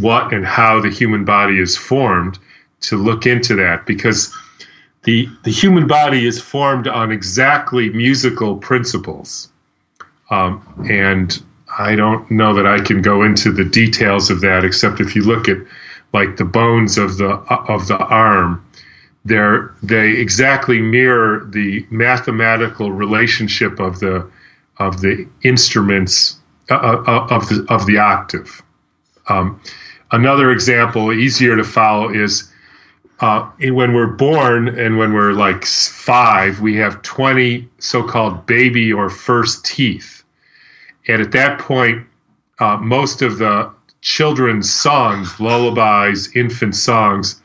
what 0.00 0.32
and 0.32 0.46
how 0.46 0.80
the 0.80 0.90
human 0.90 1.24
body 1.24 1.58
is 1.58 1.76
formed 1.76 2.38
to 2.80 2.96
look 2.96 3.26
into 3.26 3.54
that 3.56 3.86
because 3.86 4.34
the 5.04 5.28
the 5.44 5.50
human 5.50 5.86
body 5.86 6.26
is 6.26 6.40
formed 6.40 6.86
on 6.86 7.10
exactly 7.10 7.90
musical 7.90 8.56
principles. 8.56 9.50
Um, 10.30 10.86
and 10.88 11.42
I 11.78 11.96
don't 11.96 12.30
know 12.30 12.54
that 12.54 12.66
I 12.66 12.80
can 12.80 13.02
go 13.02 13.22
into 13.22 13.52
the 13.52 13.64
details 13.64 14.30
of 14.30 14.40
that 14.42 14.64
except 14.64 15.00
if 15.00 15.16
you 15.16 15.22
look 15.22 15.48
at 15.48 15.58
like 16.12 16.36
the 16.36 16.44
bones 16.44 16.98
of 16.98 17.18
the 17.18 17.28
of 17.28 17.88
the 17.88 17.98
arm 17.98 18.64
they're 19.24 19.74
they 19.82 20.12
exactly 20.12 20.80
mirror 20.80 21.44
the 21.50 21.86
mathematical 21.90 22.92
relationship 22.92 23.78
of 23.78 24.00
the 24.00 24.28
of 24.78 25.00
the 25.00 25.28
instruments 25.42 26.36
uh, 26.70 26.74
uh, 26.74 27.26
of 27.30 27.48
the 27.48 27.66
of 27.68 27.86
the 27.86 27.98
octave. 27.98 28.62
Um, 29.28 29.60
Another 30.10 30.50
example, 30.50 31.12
easier 31.12 31.56
to 31.56 31.64
follow, 31.64 32.10
is 32.10 32.50
uh, 33.20 33.50
when 33.60 33.92
we're 33.92 34.06
born 34.06 34.68
and 34.68 34.96
when 34.96 35.12
we're 35.12 35.32
like 35.32 35.64
five, 35.64 36.60
we 36.60 36.76
have 36.76 37.02
20 37.02 37.68
so 37.78 38.02
called 38.02 38.46
baby 38.46 38.92
or 38.92 39.10
first 39.10 39.64
teeth. 39.64 40.22
And 41.06 41.20
at 41.20 41.32
that 41.32 41.58
point, 41.58 42.06
uh, 42.58 42.76
most 42.76 43.22
of 43.22 43.38
the 43.38 43.72
children's 44.00 44.72
songs, 44.72 45.40
lullabies, 45.40 46.34
infant 46.34 46.76
songs, 46.76 47.40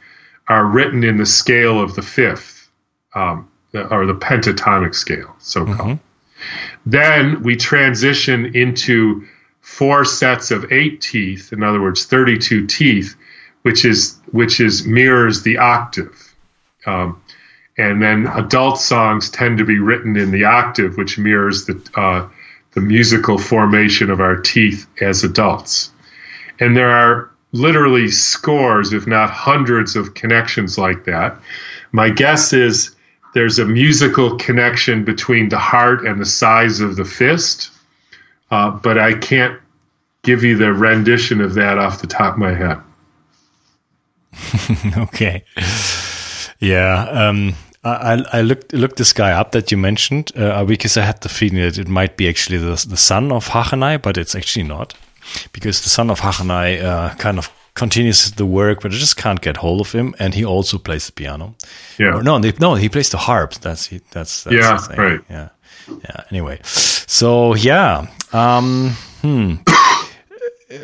are 0.47 0.65
written 0.65 1.03
in 1.03 1.17
the 1.17 1.25
scale 1.25 1.81
of 1.81 1.95
the 1.95 2.01
fifth, 2.01 2.69
um, 3.15 3.49
or 3.73 4.05
the 4.05 4.13
pentatonic 4.13 4.93
scale, 4.93 5.35
so 5.39 5.65
called. 5.65 5.79
Mm-hmm. 5.79 5.93
Then 6.85 7.43
we 7.43 7.55
transition 7.55 8.55
into 8.55 9.25
four 9.63 10.03
sets 10.03 10.51
of 10.51 10.71
eight 10.71 10.99
teeth, 11.01 11.53
in 11.53 11.63
other 11.63 11.81
words, 11.81 12.05
32 12.05 12.67
teeth, 12.67 13.15
which 13.63 13.85
is 13.85 14.19
which 14.31 14.59
is 14.59 14.85
mirrors 14.85 15.41
the 15.41 15.57
octave. 15.57 16.35
Um, 16.85 17.21
and 17.77 18.03
then 18.03 18.27
adult 18.27 18.77
songs 18.77 19.29
tend 19.29 19.57
to 19.57 19.65
be 19.65 19.79
written 19.79 20.17
in 20.17 20.31
the 20.31 20.43
octave, 20.43 20.97
which 20.97 21.17
mirrors 21.17 21.65
the 21.65 21.81
uh, 21.95 22.27
the 22.73 22.81
musical 22.81 23.37
formation 23.37 24.11
of 24.11 24.19
our 24.19 24.35
teeth 24.35 24.85
as 25.01 25.23
adults. 25.23 25.91
And 26.59 26.75
there 26.75 26.91
are 26.91 27.31
literally 27.53 28.09
scores, 28.09 28.91
if 28.91 29.07
not 29.07 29.29
hundreds, 29.29 29.95
of 29.95 30.13
connections 30.13 30.77
like 30.77 31.05
that. 31.05 31.39
My 31.93 32.09
guess 32.09 32.51
is 32.51 32.95
there's 33.33 33.59
a 33.59 33.65
musical 33.65 34.37
connection 34.37 35.05
between 35.05 35.49
the 35.49 35.57
heart 35.57 36.05
and 36.05 36.19
the 36.19 36.25
size 36.25 36.81
of 36.81 36.97
the 36.97 37.05
fist 37.05 37.72
uh, 38.53 38.69
but 38.69 38.99
I 38.99 39.13
can't 39.15 39.59
give 40.21 40.43
you 40.43 40.55
the 40.55 40.73
rendition 40.73 41.41
of 41.41 41.55
that 41.55 41.79
off 41.79 42.01
the 42.01 42.07
top 42.07 42.33
of 42.33 42.39
my 42.39 42.53
head. 42.53 42.77
okay. 44.97 45.43
Yeah. 46.59 47.07
Um, 47.09 47.55
I, 47.83 48.23
I 48.31 48.41
looked 48.41 48.71
looked 48.71 48.97
this 48.97 49.11
guy 49.11 49.31
up 49.31 49.51
that 49.53 49.71
you 49.71 49.77
mentioned 49.77 50.31
uh, 50.37 50.63
because 50.65 50.95
I 50.97 51.01
had 51.01 51.21
the 51.21 51.29
feeling 51.29 51.61
that 51.61 51.79
it 51.79 51.87
might 51.87 52.15
be 52.15 52.29
actually 52.29 52.59
the, 52.59 52.85
the 52.87 52.95
son 52.95 53.31
of 53.31 53.49
Hachanai, 53.49 54.01
but 54.01 54.17
it's 54.17 54.35
actually 54.35 54.63
not, 54.63 54.93
because 55.51 55.81
the 55.81 55.89
son 55.89 56.11
of 56.11 56.19
Hachanai 56.19 56.81
uh, 56.81 57.15
kind 57.15 57.39
of 57.39 57.51
continues 57.73 58.31
the 58.31 58.45
work, 58.45 58.83
but 58.83 58.91
I 58.91 58.95
just 58.95 59.17
can't 59.17 59.41
get 59.41 59.57
hold 59.57 59.81
of 59.81 59.91
him, 59.91 60.13
and 60.19 60.35
he 60.35 60.45
also 60.45 60.77
plays 60.77 61.07
the 61.07 61.11
piano. 61.11 61.55
Yeah. 61.97 62.15
Or 62.15 62.23
no, 62.23 62.39
they, 62.39 62.53
no, 62.59 62.75
he 62.75 62.87
plays 62.87 63.09
the 63.09 63.17
harp. 63.17 63.55
That's 63.55 63.89
that's, 64.11 64.43
that's 64.43 64.55
yeah, 64.55 64.95
right. 64.95 65.21
Yeah, 65.29 65.49
yeah. 65.87 66.23
Anyway, 66.29 66.59
so 66.63 67.55
yeah, 67.55 68.07
um, 68.31 68.91
hmm. 69.21 69.55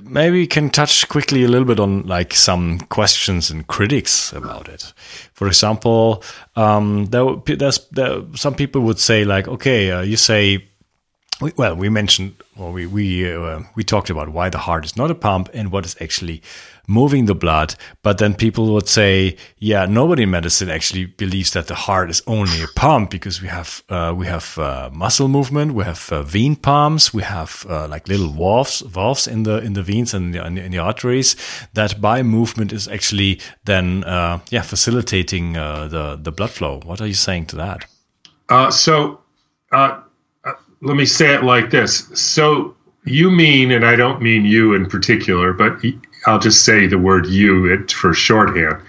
Maybe 0.03 0.41
we 0.41 0.48
can 0.48 0.70
touch 0.70 1.10
quickly 1.10 1.44
a 1.44 1.48
little 1.48 1.65
bit 1.65 1.79
on 1.79 2.03
like 2.03 2.36
some 2.36 2.79
questions 2.79 3.50
and 3.50 3.65
critics 3.65 4.32
about 4.34 4.70
it. 4.70 4.94
For 5.34 5.48
example, 5.48 6.24
um, 6.56 7.06
there, 7.06 7.25
there's 7.48 7.88
there, 7.89 8.22
some 8.36 8.53
people 8.53 8.82
would 8.82 9.00
say 9.00 9.25
like, 9.25 9.48
okay, 9.48 9.89
uh, 9.89 10.01
you 10.01 10.15
say 10.15 10.70
well, 11.56 11.75
we 11.75 11.89
mentioned, 11.89 12.36
or 12.58 12.72
we 12.72 12.86
we 12.86 13.34
uh, 13.34 13.62
we 13.75 13.84
talked 13.84 14.10
about 14.10 14.29
why 14.29 14.50
the 14.50 14.58
heart 14.58 14.86
is 14.86 14.98
not 14.98 15.10
a 15.10 15.15
pump 15.15 15.50
and 15.53 15.72
what 15.72 15.86
is 15.86 15.96
actually 16.01 16.41
moving 16.89 17.25
the 17.25 17.36
blood. 17.36 17.75
But 18.01 18.17
then 18.17 18.34
people 18.34 18.74
would 18.74 18.89
say, 18.89 19.38
yeah, 19.60 19.86
nobody 19.86 20.24
in 20.24 20.31
medicine 20.31 20.69
actually 20.69 21.05
believes 21.05 21.53
that 21.53 21.67
the 21.67 21.75
heart 21.75 22.10
is 22.10 22.22
only 22.25 22.62
a 22.63 22.67
pump 22.75 23.12
because 23.12 23.41
we 23.41 23.48
have 23.48 23.84
uh, 23.89 24.13
we 24.17 24.25
have 24.25 24.58
uh, 24.58 24.89
muscle 24.91 25.27
movement, 25.27 25.74
we 25.74 25.84
have 25.84 26.12
uh, 26.12 26.24
vein 26.24 26.55
pumps, 26.55 27.13
we 27.13 27.24
have 27.24 27.65
uh, 27.69 27.88
like 27.88 28.08
little 28.08 28.29
valves 28.29 28.81
valves 28.81 29.27
in 29.27 29.43
the 29.43 29.58
in 29.58 29.74
the 29.74 29.84
veins 29.84 30.13
and 30.13 30.36
in 30.36 30.55
the, 30.55 30.63
in 30.65 30.72
the 30.72 30.79
arteries 30.79 31.36
that 31.74 32.01
by 32.01 32.24
movement 32.24 32.74
is 32.74 32.88
actually 32.88 33.39
then 33.65 34.03
uh, 34.03 34.39
yeah 34.50 34.63
facilitating 34.63 35.55
uh, 35.55 35.88
the 35.88 36.19
the 36.22 36.31
blood 36.31 36.50
flow. 36.50 36.81
What 36.84 37.00
are 37.01 37.08
you 37.08 37.13
saying 37.13 37.46
to 37.48 37.55
that? 37.58 37.86
so 38.72 39.19
let 40.81 40.96
me 40.96 41.05
say 41.05 41.36
it 41.36 41.43
like 41.43 41.69
this. 41.69 42.10
So 42.15 42.75
you 43.05 43.31
mean, 43.31 43.72
and 43.72 43.86
I 43.86 43.96
don't 43.96 44.22
mean 44.22 44.46
you 44.46 44.74
in 44.74 44.86
particular, 44.86 45.53
but 45.53 45.84
I'll 46.25 46.39
just 46.39 46.65
say 46.65 46.88
the 46.88 46.97
word 46.97 47.27
you 47.27 47.71
it, 47.71 47.91
for 47.91 48.13
shorthand. 48.13 48.81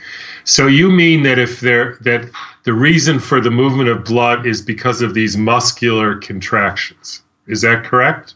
So 0.44 0.66
you 0.66 0.90
mean 0.90 1.22
that 1.24 1.38
if 1.38 1.60
there 1.60 1.96
that 2.00 2.30
the 2.64 2.72
reason 2.72 3.18
for 3.18 3.40
the 3.40 3.50
movement 3.50 3.88
of 3.88 4.04
blood 4.04 4.46
is 4.46 4.62
because 4.62 5.02
of 5.02 5.14
these 5.14 5.36
muscular 5.36 6.18
contractions. 6.18 7.22
Is 7.46 7.62
that 7.62 7.84
correct? 7.84 8.34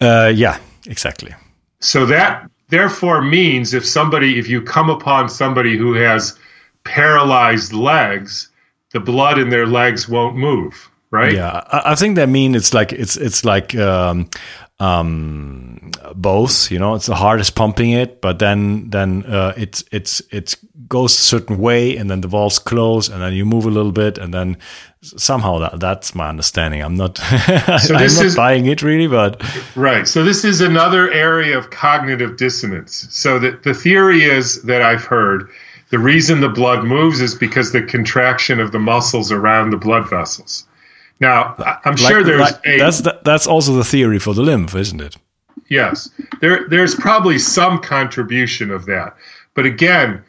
Uh, 0.00 0.32
yeah, 0.34 0.58
exactly. 0.86 1.34
So 1.80 2.06
that 2.06 2.50
therefore 2.68 3.22
means 3.22 3.74
if 3.74 3.86
somebody, 3.86 4.38
if 4.38 4.48
you 4.48 4.62
come 4.62 4.90
upon 4.90 5.28
somebody 5.28 5.76
who 5.76 5.94
has 5.94 6.38
paralyzed 6.84 7.72
legs, 7.72 8.50
the 8.92 9.00
blood 9.00 9.38
in 9.38 9.50
their 9.50 9.66
legs 9.66 10.08
won't 10.08 10.36
move, 10.36 10.90
right? 11.10 11.32
Yeah, 11.32 11.62
I, 11.66 11.92
I 11.92 11.94
think 11.94 12.16
that 12.16 12.28
mean 12.28 12.54
it's 12.54 12.72
like 12.72 12.92
it's 12.92 13.16
it's 13.16 13.44
like 13.44 13.74
um, 13.74 14.30
um, 14.80 15.90
both. 16.14 16.70
You 16.70 16.78
know, 16.78 16.94
it's 16.94 17.06
the 17.06 17.14
heart 17.14 17.40
is 17.40 17.50
pumping 17.50 17.90
it, 17.90 18.20
but 18.20 18.38
then 18.38 18.90
then 18.90 19.24
uh, 19.24 19.54
it's 19.56 19.84
it's 19.90 20.22
it 20.30 20.54
goes 20.88 21.18
a 21.18 21.22
certain 21.22 21.58
way, 21.58 21.96
and 21.96 22.10
then 22.10 22.20
the 22.20 22.28
valves 22.28 22.58
close, 22.58 23.08
and 23.08 23.20
then 23.20 23.32
you 23.32 23.44
move 23.44 23.64
a 23.64 23.70
little 23.70 23.92
bit, 23.92 24.18
and 24.18 24.32
then 24.32 24.56
somehow 25.02 25.58
that 25.58 25.80
that's 25.80 26.14
my 26.14 26.28
understanding. 26.28 26.82
I'm 26.82 26.96
not 26.96 27.18
so 27.18 27.24
I'm 27.24 27.78
not 27.92 28.02
is, 28.02 28.36
buying 28.36 28.66
it 28.66 28.82
really, 28.82 29.08
but 29.08 29.42
right. 29.76 30.06
So 30.06 30.24
this 30.24 30.44
is 30.44 30.60
another 30.60 31.10
area 31.12 31.58
of 31.58 31.70
cognitive 31.70 32.36
dissonance. 32.36 33.06
So 33.10 33.38
that 33.40 33.64
the 33.64 33.74
theory 33.74 34.22
is 34.22 34.62
that 34.62 34.82
I've 34.82 35.04
heard. 35.04 35.48
The 35.90 35.98
reason 35.98 36.42
the 36.42 36.50
blood 36.50 36.84
moves 36.84 37.22
is 37.22 37.34
because 37.34 37.72
the 37.72 37.80
contraction 37.80 38.60
of 38.60 38.72
the 38.72 38.78
muscles 38.78 39.32
around 39.32 39.70
the 39.70 39.78
blood 39.78 40.10
vessels. 40.10 40.67
Now, 41.20 41.54
I'm 41.84 41.96
like, 41.96 42.12
sure 42.12 42.22
there's 42.22 42.40
like, 42.40 42.60
a, 42.64 42.78
that's 42.78 43.00
the, 43.00 43.20
that's 43.24 43.46
also 43.46 43.74
the 43.74 43.84
theory 43.84 44.18
for 44.18 44.34
the 44.34 44.42
lymph, 44.42 44.74
isn't 44.74 45.00
it? 45.00 45.16
Yes, 45.68 46.10
there 46.40 46.68
there's 46.68 46.94
probably 46.94 47.38
some 47.38 47.80
contribution 47.80 48.70
of 48.70 48.86
that, 48.86 49.16
but 49.54 49.66
again, 49.66 50.22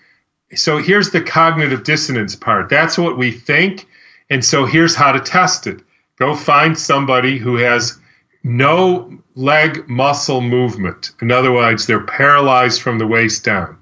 so 0.55 0.77
here's 0.77 1.11
the 1.11 1.21
cognitive 1.21 1.83
dissonance 1.83 2.35
part. 2.35 2.69
That's 2.69 2.97
what 2.97 3.17
we 3.17 3.31
think, 3.31 3.87
and 4.29 4.43
so 4.43 4.65
here's 4.65 4.95
how 4.95 5.11
to 5.11 5.19
test 5.19 5.67
it. 5.67 5.81
Go 6.17 6.35
find 6.35 6.77
somebody 6.77 7.37
who 7.37 7.55
has 7.55 7.99
no 8.43 9.17
leg 9.35 9.87
muscle 9.87 10.41
movement. 10.41 11.11
In 11.21 11.31
other 11.31 11.51
words, 11.51 11.85
they're 11.85 12.03
paralyzed 12.03 12.81
from 12.81 12.97
the 12.97 13.07
waist 13.07 13.45
down. 13.45 13.77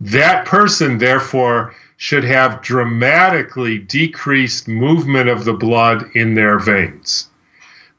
That 0.00 0.44
person, 0.44 0.98
therefore, 0.98 1.74
should 2.02 2.24
have 2.24 2.60
dramatically 2.62 3.78
decreased 3.78 4.66
movement 4.66 5.28
of 5.28 5.44
the 5.44 5.52
blood 5.52 6.04
in 6.16 6.34
their 6.34 6.58
veins. 6.58 7.28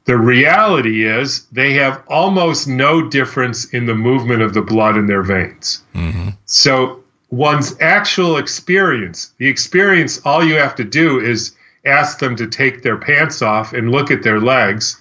The 0.04 0.18
reality 0.18 1.06
is 1.06 1.46
they 1.46 1.72
have 1.72 2.02
almost 2.06 2.68
no 2.68 3.08
difference 3.08 3.72
in 3.72 3.86
the 3.86 3.94
movement 3.94 4.42
of 4.42 4.52
the 4.52 4.60
blood 4.60 4.98
in 4.98 5.06
their 5.06 5.22
veins. 5.22 5.82
Mm-hmm. 5.94 6.28
So, 6.44 7.02
one's 7.30 7.80
actual 7.80 8.36
experience, 8.36 9.32
the 9.38 9.48
experience, 9.48 10.20
all 10.26 10.44
you 10.44 10.56
have 10.56 10.74
to 10.74 10.84
do 10.84 11.18
is 11.18 11.56
ask 11.86 12.18
them 12.18 12.36
to 12.36 12.46
take 12.46 12.82
their 12.82 12.98
pants 12.98 13.40
off 13.40 13.72
and 13.72 13.90
look 13.90 14.10
at 14.10 14.22
their 14.22 14.38
legs. 14.38 15.00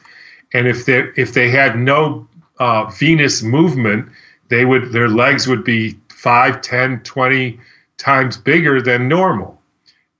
And 0.54 0.66
if 0.66 0.86
they 0.86 1.10
if 1.18 1.34
they 1.34 1.50
had 1.50 1.78
no 1.78 2.26
uh, 2.58 2.86
venous 2.86 3.44
movement, 3.44 4.08
they 4.48 4.64
would 4.64 4.94
their 4.94 5.10
legs 5.10 5.46
would 5.46 5.66
be 5.66 6.00
5, 6.08 6.62
10, 6.62 7.02
20 7.02 7.60
times 7.98 8.38
bigger 8.38 8.82
than 8.82 9.08
normal. 9.08 9.60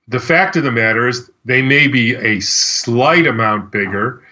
The 0.08 0.20
fact 0.20 0.56
of 0.56 0.64
the 0.64 0.72
matter 0.72 1.08
is, 1.08 1.30
they 1.44 1.62
may 1.62 1.88
be 1.88 2.14
a 2.14 2.40
slight 2.40 3.26
amount 3.26 3.72
bigger, 3.72 4.22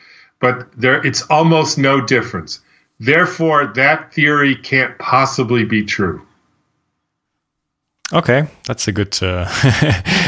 but 0.41 0.71
there 0.79 1.05
it's 1.07 1.23
almost 1.23 1.79
no 1.79 2.01
difference. 2.01 2.61
Therefore, 3.01 3.67
that 3.75 4.13
theory 4.13 4.55
can't 4.55 4.97
possibly 4.99 5.65
be 5.65 5.85
true. 5.85 6.27
Okay, 8.13 8.47
that's 8.67 8.87
a 8.89 8.93
good 8.93 9.19
uh, 9.23 9.49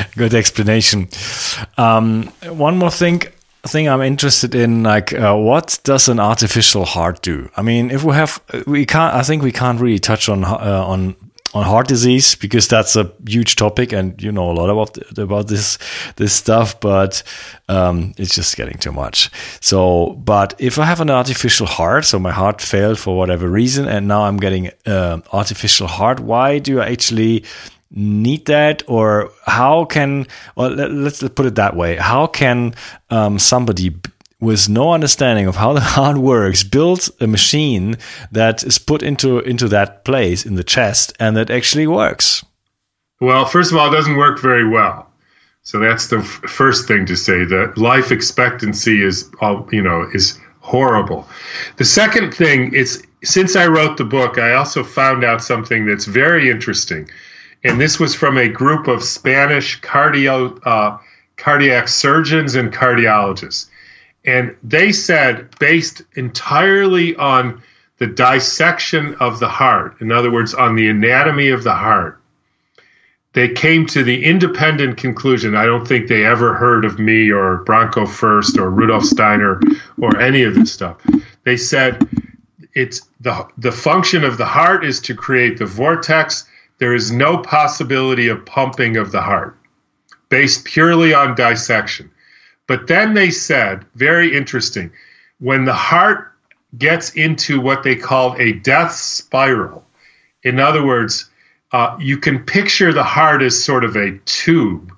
good 0.16 0.34
explanation. 0.34 1.08
Um, 1.76 2.32
one 2.42 2.78
more 2.78 2.90
thing 2.90 3.22
thing 3.66 3.88
I'm 3.88 4.02
interested 4.02 4.54
in, 4.54 4.82
like, 4.82 5.12
uh, 5.12 5.34
what 5.36 5.78
does 5.84 6.08
an 6.08 6.20
artificial 6.20 6.84
heart 6.84 7.22
do? 7.22 7.50
I 7.56 7.62
mean, 7.62 7.90
if 7.90 8.04
we 8.04 8.14
have, 8.14 8.40
we 8.66 8.86
can't. 8.86 9.14
I 9.14 9.22
think 9.22 9.42
we 9.42 9.52
can't 9.52 9.80
really 9.80 9.98
touch 9.98 10.28
on 10.28 10.44
uh, 10.44 10.84
on 10.86 11.16
on 11.54 11.64
heart 11.64 11.88
disease 11.88 12.34
because 12.34 12.68
that's 12.68 12.96
a 12.96 13.10
huge 13.26 13.56
topic 13.56 13.92
and 13.92 14.20
you 14.20 14.32
know 14.32 14.50
a 14.50 14.54
lot 14.54 14.68
about 14.68 15.18
about 15.18 15.48
this 15.48 15.78
this 16.16 16.32
stuff 16.32 16.78
but 16.80 17.22
um, 17.68 18.12
it's 18.18 18.34
just 18.34 18.56
getting 18.56 18.76
too 18.78 18.92
much. 18.92 19.30
So 19.60 20.10
but 20.24 20.54
if 20.58 20.78
i 20.78 20.84
have 20.84 21.00
an 21.00 21.10
artificial 21.10 21.66
heart 21.66 22.04
so 22.04 22.18
my 22.18 22.32
heart 22.32 22.60
failed 22.60 22.98
for 22.98 23.16
whatever 23.16 23.48
reason 23.48 23.88
and 23.88 24.06
now 24.08 24.22
i'm 24.22 24.36
getting 24.36 24.70
uh, 24.86 25.20
artificial 25.32 25.86
heart 25.86 26.20
why 26.20 26.58
do 26.58 26.80
i 26.80 26.90
actually 26.90 27.44
need 27.94 28.46
that? 28.46 28.82
Or 28.86 29.30
how 29.46 29.84
can 29.84 30.26
well 30.56 30.70
let's 30.70 31.22
put 31.22 31.46
it 31.46 31.54
that 31.54 31.76
way. 31.76 31.96
How 31.96 32.26
can 32.26 32.74
um, 33.10 33.38
somebody 33.38 33.94
with 34.44 34.68
no 34.68 34.92
understanding 34.92 35.46
of 35.46 35.56
how 35.56 35.72
the 35.72 35.80
heart 35.96 36.18
works 36.18 36.62
builds 36.62 37.10
a 37.20 37.26
machine 37.26 37.96
that 38.30 38.62
is 38.62 38.78
put 38.78 39.02
into 39.02 39.40
into 39.40 39.68
that 39.68 40.04
place 40.04 40.44
in 40.44 40.54
the 40.54 40.64
chest 40.64 41.12
and 41.18 41.36
that 41.36 41.50
actually 41.50 41.86
works. 41.86 42.44
Well 43.20 43.46
first 43.46 43.72
of 43.72 43.78
all 43.78 43.88
it 43.92 43.96
doesn't 43.96 44.16
work 44.16 44.40
very 44.40 44.68
well. 44.68 45.10
So 45.62 45.78
that's 45.78 46.08
the 46.08 46.18
f- 46.18 46.26
first 46.26 46.86
thing 46.86 47.06
to 47.06 47.16
say 47.16 47.44
that 47.44 47.78
life 47.78 48.12
expectancy 48.12 49.02
is 49.02 49.30
you 49.72 49.82
know 49.82 50.08
is 50.12 50.38
horrible. 50.60 51.26
The 51.76 51.84
second 51.84 52.34
thing 52.34 52.74
is 52.74 53.02
since 53.22 53.56
i 53.56 53.66
wrote 53.66 53.96
the 53.96 54.04
book 54.04 54.38
i 54.38 54.52
also 54.52 54.84
found 54.84 55.24
out 55.24 55.42
something 55.42 55.86
that's 55.86 56.04
very 56.04 56.50
interesting. 56.50 57.08
And 57.66 57.80
this 57.80 57.98
was 57.98 58.14
from 58.14 58.36
a 58.36 58.48
group 58.48 58.88
of 58.88 59.02
spanish 59.02 59.80
cardio 59.80 60.60
uh, 60.66 60.98
cardiac 61.36 61.88
surgeons 61.88 62.54
and 62.54 62.72
cardiologists 62.72 63.70
and 64.24 64.56
they 64.62 64.92
said, 64.92 65.56
based 65.58 66.02
entirely 66.14 67.14
on 67.16 67.62
the 67.98 68.06
dissection 68.06 69.14
of 69.16 69.38
the 69.38 69.48
heart, 69.48 70.00
in 70.00 70.10
other 70.10 70.30
words, 70.30 70.54
on 70.54 70.74
the 70.74 70.88
anatomy 70.88 71.50
of 71.50 71.62
the 71.62 71.74
heart, 71.74 72.20
they 73.34 73.48
came 73.48 73.84
to 73.86 74.04
the 74.04 74.24
independent 74.24 74.96
conclusion. 74.96 75.56
I 75.56 75.66
don't 75.66 75.86
think 75.86 76.08
they 76.08 76.24
ever 76.24 76.54
heard 76.54 76.84
of 76.84 76.98
me 76.98 77.30
or 77.30 77.64
Branko 77.64 78.08
Furst 78.08 78.58
or 78.58 78.70
Rudolf 78.70 79.04
Steiner 79.04 79.60
or 80.00 80.18
any 80.20 80.44
of 80.44 80.54
this 80.54 80.72
stuff. 80.72 80.96
They 81.42 81.56
said 81.56 82.08
it's 82.74 83.02
the 83.20 83.46
the 83.58 83.72
function 83.72 84.24
of 84.24 84.38
the 84.38 84.44
heart 84.44 84.84
is 84.84 85.00
to 85.00 85.14
create 85.14 85.58
the 85.58 85.66
vortex. 85.66 86.48
There 86.78 86.94
is 86.94 87.10
no 87.10 87.38
possibility 87.38 88.28
of 88.28 88.46
pumping 88.46 88.96
of 88.96 89.10
the 89.10 89.20
heart 89.20 89.56
based 90.28 90.64
purely 90.64 91.12
on 91.12 91.34
dissection. 91.34 92.10
But 92.66 92.86
then 92.86 93.14
they 93.14 93.30
said, 93.30 93.84
very 93.94 94.36
interesting, 94.36 94.90
when 95.38 95.64
the 95.64 95.74
heart 95.74 96.32
gets 96.78 97.10
into 97.14 97.60
what 97.60 97.82
they 97.82 97.96
call 97.96 98.34
a 98.36 98.52
death 98.52 98.92
spiral, 98.92 99.84
in 100.42 100.60
other 100.60 100.84
words, 100.84 101.30
uh, 101.72 101.96
you 102.00 102.16
can 102.18 102.44
picture 102.44 102.92
the 102.92 103.02
heart 103.02 103.42
as 103.42 103.62
sort 103.62 103.84
of 103.84 103.96
a 103.96 104.18
tube 104.26 104.92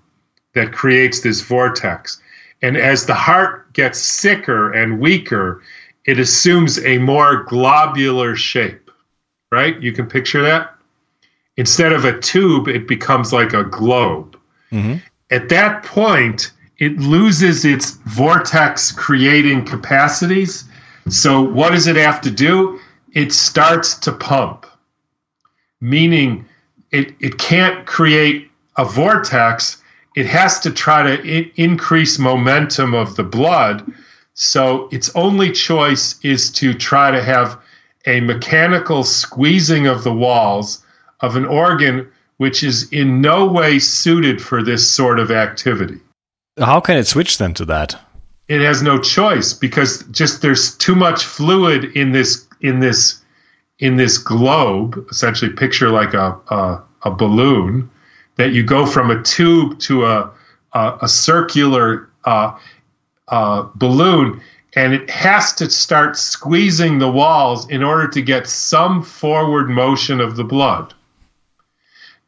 that 0.55 0.73
creates 0.73 1.21
this 1.21 1.41
vortex. 1.41 2.21
And 2.63 2.77
as 2.77 3.07
the 3.07 3.15
heart 3.15 3.73
gets 3.73 3.99
sicker 3.99 4.73
and 4.73 5.01
weaker, 5.01 5.63
it 6.05 6.19
assumes 6.19 6.79
a 6.85 6.99
more 6.99 7.45
globular 7.45 8.37
shape, 8.37 8.91
right? 9.51 9.81
You 9.83 9.93
can 9.93 10.07
picture 10.07 10.43
that? 10.43 10.75
Instead 11.57 11.93
of 11.93 12.05
a 12.05 12.19
tube, 12.21 12.69
it 12.69 12.87
becomes 12.87 13.33
like 13.33 13.53
a 13.53 13.65
globe. 13.65 14.39
Mm-hmm. 14.71 14.97
At 15.31 15.49
that 15.49 15.83
point, 15.83 16.53
it 16.79 16.99
loses 16.99 17.65
its 17.65 17.93
vortex 18.05 18.93
creating 18.93 19.65
capacities. 19.65 20.65
So, 21.09 21.41
what 21.41 21.71
does 21.71 21.87
it 21.87 21.97
have 21.97 22.21
to 22.23 22.31
do? 22.31 22.81
It 23.13 23.33
starts 23.33 23.95
to 24.01 24.13
pump, 24.13 24.67
meaning 25.81 26.45
it, 26.91 27.15
it 27.21 27.39
can't 27.39 27.87
create 27.87 28.51
a 28.77 28.85
vortex. 28.85 29.83
It 30.17 30.27
has 30.27 30.61
to 30.61 30.71
try 30.71 31.03
to 31.03 31.39
I- 31.39 31.53
increase 31.57 32.19
momentum 32.19 32.95
of 32.95 33.17
the 33.17 33.25
blood. 33.25 33.91
So, 34.35 34.89
its 34.93 35.15
only 35.15 35.53
choice 35.53 36.19
is 36.23 36.51
to 36.53 36.75
try 36.75 37.11
to 37.11 37.23
have 37.23 37.59
a 38.05 38.21
mechanical 38.21 39.03
squeezing 39.03 39.87
of 39.87 40.05
the 40.05 40.13
walls 40.13 40.85
of 41.21 41.37
an 41.37 41.47
organ 41.47 42.11
which 42.37 42.63
is 42.63 42.93
in 42.93 43.23
no 43.23 43.47
way 43.47 43.79
suited 43.79 44.43
for 44.43 44.63
this 44.63 44.89
sort 44.89 45.19
of 45.19 45.31
activity. 45.31 46.01
How 46.59 46.81
can 46.81 46.97
it 46.97 47.07
switch 47.07 47.39
then 47.39 47.55
to 47.55 47.65
that? 47.67 48.01
It 48.49 48.63
has 48.63 48.83
no 48.83 48.99
choice 48.99 49.53
because 49.53 50.05
just 50.05 50.41
there's 50.41 50.77
too 50.77 50.95
much 50.95 51.25
fluid 51.25 51.97
in 51.97 52.13
this 52.13 52.47
in 52.61 52.81
this 52.81 53.21
in 53.79 53.97
this 53.97 54.19
globe. 54.19 55.07
Essentially, 55.11 55.53
picture 55.53 55.91
like 55.91 56.15
a 56.15 56.39
a, 56.49 56.83
a 57.03 57.11
balloon 57.11 57.91
that 58.37 58.53
you 58.53 58.63
go 58.63 58.87
from 58.87 59.11
a 59.11 59.23
tube 59.23 59.79
to 59.81 60.07
a 60.07 60.31
a, 60.73 60.99
a 61.03 61.09
circular 61.09 62.09
uh, 62.25 62.57
uh, 63.29 63.69
balloon, 63.75 64.41
and 64.75 64.95
it 64.95 65.11
has 65.11 65.53
to 65.55 65.69
start 65.69 66.17
squeezing 66.17 66.99
the 66.99 67.11
walls 67.11 67.69
in 67.69 67.83
order 67.83 68.09
to 68.09 68.23
get 68.23 68.47
some 68.47 69.03
forward 69.03 69.69
motion 69.69 70.21
of 70.21 70.37
the 70.37 70.45
blood. 70.45 70.95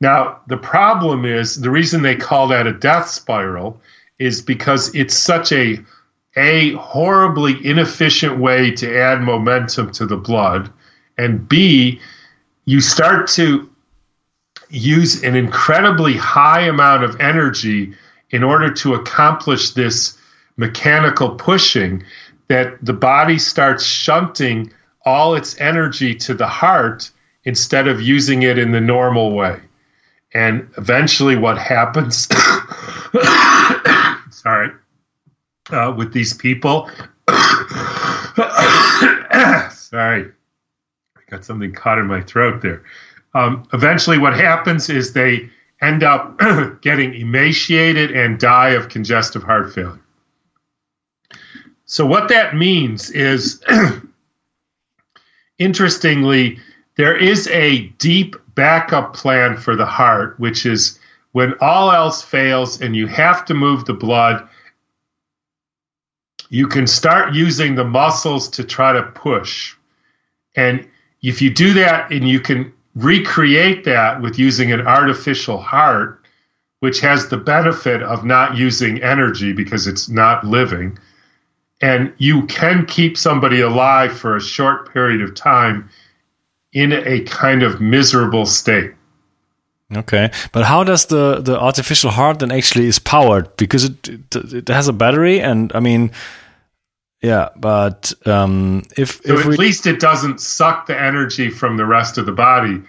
Now, 0.01 0.41
the 0.47 0.57
problem 0.57 1.25
is 1.25 1.61
the 1.61 1.71
reason 1.71 2.03
they 2.03 2.17
call 2.17 2.49
that 2.49 2.67
a 2.67 2.73
death 2.73 3.09
spiral 3.09 3.81
is 4.19 4.43
because 4.43 4.95
it's 4.95 5.15
such 5.17 5.53
a 5.53 5.79
a 6.37 6.73
horribly 6.75 7.65
inefficient 7.65 8.39
way 8.39 8.71
to 8.71 8.99
add 8.99 9.21
momentum 9.21 9.91
to 9.91 10.07
the 10.07 10.17
blood 10.17 10.71
and 11.17 11.49
b 11.49 12.01
you 12.65 12.81
start 12.81 13.27
to 13.27 13.69
use 14.71 15.23
an 15.23 15.35
incredibly 15.35 16.15
high 16.15 16.63
amount 16.63 17.03
of 17.03 17.21
energy 17.21 17.95
in 18.31 18.43
order 18.43 18.71
to 18.71 18.95
accomplish 18.95 19.71
this 19.71 20.19
mechanical 20.57 21.31
pushing 21.31 22.03
that 22.49 22.85
the 22.85 22.93
body 22.93 23.39
starts 23.39 23.85
shunting 23.85 24.71
all 25.05 25.35
its 25.35 25.59
energy 25.61 26.15
to 26.15 26.35
the 26.35 26.47
heart 26.47 27.11
instead 27.45 27.89
of 27.89 28.01
using 28.01 28.43
it 28.43 28.59
in 28.59 28.73
the 28.73 28.81
normal 28.81 29.33
way. 29.33 29.59
And 30.35 30.69
eventually, 30.77 31.37
what 31.37 31.57
happens, 31.57 32.27
sorry, 34.31 34.71
uh, 35.71 35.95
with 35.97 36.13
these 36.13 36.35
people, 36.35 36.91
sorry, 39.71 40.31
I 41.17 41.21
got 41.31 41.45
something 41.45 41.73
caught 41.73 41.99
in 41.99 42.07
my 42.07 42.21
throat 42.21 42.61
there. 42.61 42.83
Um, 43.35 43.67
eventually, 43.73 44.19
what 44.19 44.35
happens 44.35 44.91
is 44.91 45.15
they 45.15 45.49
end 45.81 46.03
up 46.03 46.39
getting 46.83 47.15
emaciated 47.15 48.11
and 48.11 48.39
die 48.39 48.71
of 48.71 48.91
congestive 48.91 49.43
heart 49.43 49.73
failure. 49.73 49.99
So, 51.87 52.05
what 52.05 52.29
that 52.29 52.55
means 52.55 53.11
is, 53.11 53.65
interestingly, 55.59 56.59
there 56.97 57.17
is 57.17 57.49
a 57.49 57.87
deep 57.99 58.37
backup 58.59 59.15
plan 59.15 59.57
for 59.57 59.77
the 59.77 59.87
heart, 59.87 60.35
which 60.41 60.67
is 60.67 60.99
when 61.31 61.55
all 61.61 61.93
else 61.93 62.23
fails 62.23 62.81
and 62.81 62.97
you 62.97 63.07
have 63.07 63.45
to 63.45 63.55
move 63.55 63.85
the 63.85 63.95
blood, 63.95 64.49
you 66.51 66.67
can 66.67 66.85
start 66.85 67.35
using 67.35 67.77
the 67.77 67.85
muscles 67.85 68.49
to 68.49 68.65
try 68.65 68.93
to 68.93 69.05
push. 69.05 69.77
And 70.57 70.89
if 71.23 71.41
you 71.41 71.51
do 71.51 71.73
that 71.75 72.11
and 72.11 72.29
you 72.29 72.41
can 72.41 72.73
recreate 72.97 73.85
that 73.85 74.21
with 74.21 74.41
using 74.41 74.73
an 74.73 74.81
artificial 74.81 75.59
heart, 75.59 76.27
which 76.81 76.99
has 76.99 77.29
the 77.29 77.37
benefit 77.37 78.03
of 78.03 78.25
not 78.25 78.57
using 78.57 79.01
energy 79.05 79.53
because 79.53 79.87
it's 79.87 80.09
not 80.09 80.45
living, 80.45 80.99
and 81.81 82.13
you 82.19 82.45
can 82.47 82.87
keep 82.87 83.17
somebody 83.17 83.61
alive 83.61 84.19
for 84.19 84.35
a 84.35 84.41
short 84.41 84.93
period 84.93 85.23
of 85.23 85.37
time 85.37 85.89
in 86.73 86.93
a 86.93 87.21
kind 87.23 87.63
of 87.63 87.81
miserable 87.81 88.47
state. 88.47 88.93
Okay, 89.97 90.31
but 90.53 90.65
how 90.65 90.85
does 90.85 91.07
the 91.07 91.41
the 91.41 91.59
artificial 91.59 92.11
heart 92.11 92.41
then 92.41 92.53
actually 92.53 92.87
is 92.87 92.99
powered? 92.99 93.57
Because 93.57 93.85
it 93.85 94.09
it, 94.09 94.53
it 94.53 94.69
has 94.69 94.87
a 94.87 94.93
battery, 94.93 95.41
and 95.41 95.73
I 95.75 95.81
mean, 95.81 96.11
yeah, 97.23 97.49
but 97.57 98.13
um, 98.27 98.83
if 98.99 99.23
so 99.25 99.39
if 99.39 99.47
at 99.47 99.59
least 99.59 99.87
it 99.87 99.99
doesn't 99.99 100.41
suck 100.41 100.87
the 100.87 101.01
energy 101.01 101.49
from 101.49 101.79
the 101.79 101.87
rest 101.87 102.19
of 102.19 102.27
the 102.27 102.33
body 102.33 102.83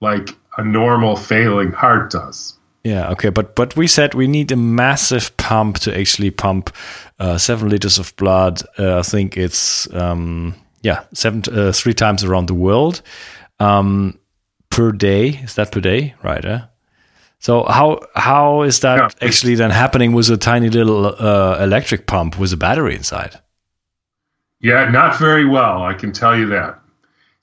like 0.00 0.36
a 0.58 0.64
normal 0.64 1.16
failing 1.16 1.72
heart 1.72 2.10
does. 2.10 2.58
Yeah, 2.84 3.10
okay, 3.10 3.30
but 3.30 3.54
but 3.54 3.74
we 3.74 3.86
said 3.86 4.12
we 4.12 4.26
need 4.26 4.52
a 4.52 4.56
massive 4.56 5.34
pump 5.36 5.78
to 5.80 5.98
actually 5.98 6.30
pump 6.30 6.74
uh, 7.18 7.38
seven 7.38 7.68
liters 7.68 7.98
of 7.98 8.14
blood. 8.16 8.60
Uh, 8.78 8.98
I 8.98 9.02
think 9.02 9.36
it's 9.36 9.92
um, 9.94 10.54
yeah 10.82 11.04
seven 11.14 11.42
uh, 11.52 11.72
three 11.72 11.94
times 11.94 12.24
around 12.24 12.46
the 12.48 12.54
world 12.54 13.02
um, 13.60 14.18
per 14.70 14.92
day. 14.92 15.28
Is 15.44 15.54
that 15.54 15.72
per 15.72 15.80
day? 15.80 16.14
Right. 16.22 16.44
Eh? 16.44 16.60
So 17.38 17.64
how 17.64 18.00
how 18.14 18.62
is 18.62 18.80
that 18.80 18.98
Yeah. 18.98 19.26
actually 19.28 19.56
then 19.56 19.70
happening 19.70 20.12
with 20.12 20.30
a 20.30 20.36
tiny 20.36 20.68
little 20.70 21.06
uh, 21.06 21.58
electric 21.60 22.06
pump 22.06 22.38
with 22.38 22.52
a 22.52 22.56
battery 22.56 22.94
inside? 22.94 23.40
Yeah, 24.60 24.88
not 24.90 25.18
very 25.18 25.44
well, 25.44 25.82
I 25.82 25.94
can 25.94 26.12
tell 26.12 26.38
you 26.38 26.46
that. 26.46 26.78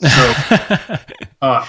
So, 0.01 0.97
uh, 1.41 1.65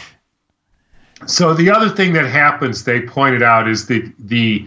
so 1.27 1.55
the 1.55 1.71
other 1.71 1.89
thing 1.89 2.13
that 2.13 2.27
happens, 2.27 2.85
they 2.85 3.01
pointed 3.01 3.43
out, 3.43 3.69
is 3.69 3.87
the 3.87 4.13
the 4.19 4.65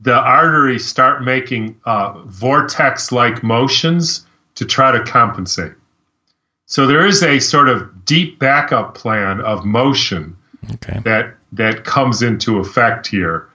the 0.00 0.14
arteries 0.14 0.84
start 0.86 1.22
making 1.22 1.80
uh, 1.84 2.20
vortex-like 2.26 3.42
motions 3.44 4.26
to 4.56 4.64
try 4.64 4.90
to 4.90 5.02
compensate. 5.04 5.72
So 6.68 6.86
there 6.86 7.04
is 7.06 7.22
a 7.22 7.38
sort 7.40 7.68
of 7.68 8.04
deep 8.04 8.38
backup 8.38 8.94
plan 8.94 9.40
of 9.40 9.64
motion 9.64 10.36
Okay. 10.74 11.00
that 11.04 11.34
that 11.52 11.84
comes 11.84 12.22
into 12.22 12.58
effect 12.58 13.06
here, 13.06 13.48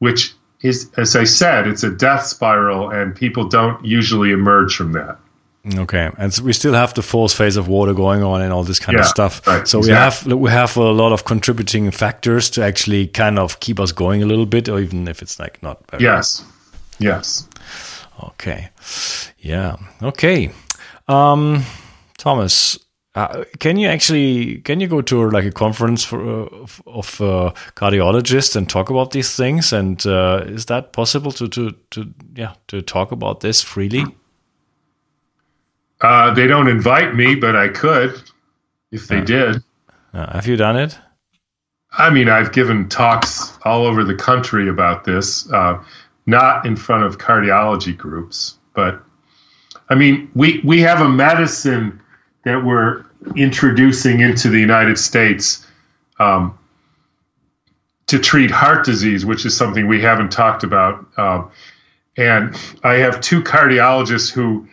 which 0.00 0.34
is, 0.62 0.90
as 0.96 1.14
I 1.14 1.22
said, 1.24 1.68
it's 1.68 1.84
a 1.84 1.90
death 1.90 2.26
spiral, 2.26 2.90
and 2.90 3.14
people 3.14 3.48
don't 3.48 3.84
usually 3.84 4.32
emerge 4.32 4.74
from 4.74 4.92
that. 4.92 5.16
Okay, 5.78 6.10
and 6.18 6.32
so 6.34 6.42
we 6.42 6.52
still 6.52 6.74
have 6.74 6.92
the 6.94 7.02
fourth 7.02 7.32
phase 7.32 7.56
of 7.56 7.68
water 7.68 7.94
going 7.94 8.22
on 8.22 8.40
and 8.40 8.52
all 8.52 8.64
this 8.64 8.78
kind 8.80 8.98
of 8.98 9.06
stuff. 9.06 9.46
right, 9.46 9.66
so 9.66 9.80
we 9.80 9.88
have 9.90 10.24
we 10.26 10.50
have 10.50 10.76
a 10.76 10.92
lot 10.92 11.12
of 11.12 11.24
contributing 11.24 11.90
factors 11.92 12.50
to 12.50 12.62
actually 12.64 13.06
kind 13.08 13.38
of 13.38 13.58
keep 13.60 13.78
us 13.80 13.92
going 13.92 14.22
a 14.22 14.26
little 14.26 14.46
bit, 14.46 14.68
or 14.68 14.80
even 14.80 15.08
if 15.08 15.22
it's 15.22 15.38
like 15.38 15.62
not. 15.62 15.78
Very 15.90 16.02
Yes, 16.02 16.44
yes. 16.98 17.48
Okay. 18.22 18.70
Yeah. 19.38 19.76
Okay. 20.02 20.50
Um, 21.08 21.64
Thomas, 22.18 22.78
uh, 23.16 23.44
can 23.60 23.78
you 23.78 23.88
actually 23.88 24.58
can 24.58 24.78
you 24.78 24.86
go 24.86 25.00
to 25.00 25.30
like 25.30 25.44
a 25.44 25.50
conference 25.50 26.04
for 26.04 26.20
uh, 26.20 26.66
of, 26.86 27.20
uh, 27.20 27.52
cardiologists 27.74 28.54
and 28.56 28.68
talk 28.68 28.90
about 28.90 29.12
these 29.12 29.34
things? 29.34 29.72
And 29.72 30.04
uh, 30.06 30.44
is 30.46 30.66
that 30.66 30.92
possible 30.92 31.32
to 31.32 31.48
to 31.48 31.72
to 31.92 32.14
yeah 32.34 32.54
to 32.68 32.82
talk 32.82 33.12
about 33.12 33.40
this 33.40 33.62
freely? 33.62 34.04
Uh, 36.02 36.34
they 36.34 36.46
don't 36.46 36.68
invite 36.68 37.14
me, 37.14 37.34
but 37.34 37.56
I 37.56 37.68
could 37.68 38.20
if 38.92 39.08
they 39.08 39.22
did. 39.22 39.62
Uh, 40.12 40.32
have 40.32 40.46
you 40.46 40.56
done 40.56 40.76
it? 40.76 40.98
I 41.98 42.10
mean, 42.10 42.28
I've 42.28 42.52
given 42.52 42.88
talks 42.88 43.58
all 43.64 43.86
over 43.86 44.04
the 44.04 44.14
country 44.14 44.68
about 44.68 45.04
this, 45.04 45.50
uh, 45.52 45.82
not 46.26 46.66
in 46.66 46.76
front 46.76 47.04
of 47.04 47.16
cardiology 47.16 47.96
groups, 47.96 48.58
but 48.74 49.02
I 49.88 49.94
mean, 49.94 50.30
we 50.34 50.60
we 50.64 50.80
have 50.80 51.00
a 51.00 51.08
medicine 51.08 52.02
that 52.46 52.64
we're 52.64 53.04
introducing 53.34 54.20
into 54.20 54.48
the 54.48 54.60
United 54.60 54.96
States 54.96 55.66
um, 56.20 56.56
to 58.06 58.20
treat 58.20 58.52
heart 58.52 58.86
disease, 58.86 59.26
which 59.26 59.44
is 59.44 59.56
something 59.56 59.88
we 59.88 60.00
haven't 60.00 60.30
talked 60.30 60.62
about. 60.62 61.04
Um, 61.18 61.50
and 62.16 62.56
I 62.84 62.94
have 62.98 63.20
two 63.20 63.42
cardiologists 63.42 64.30
who 64.30 64.68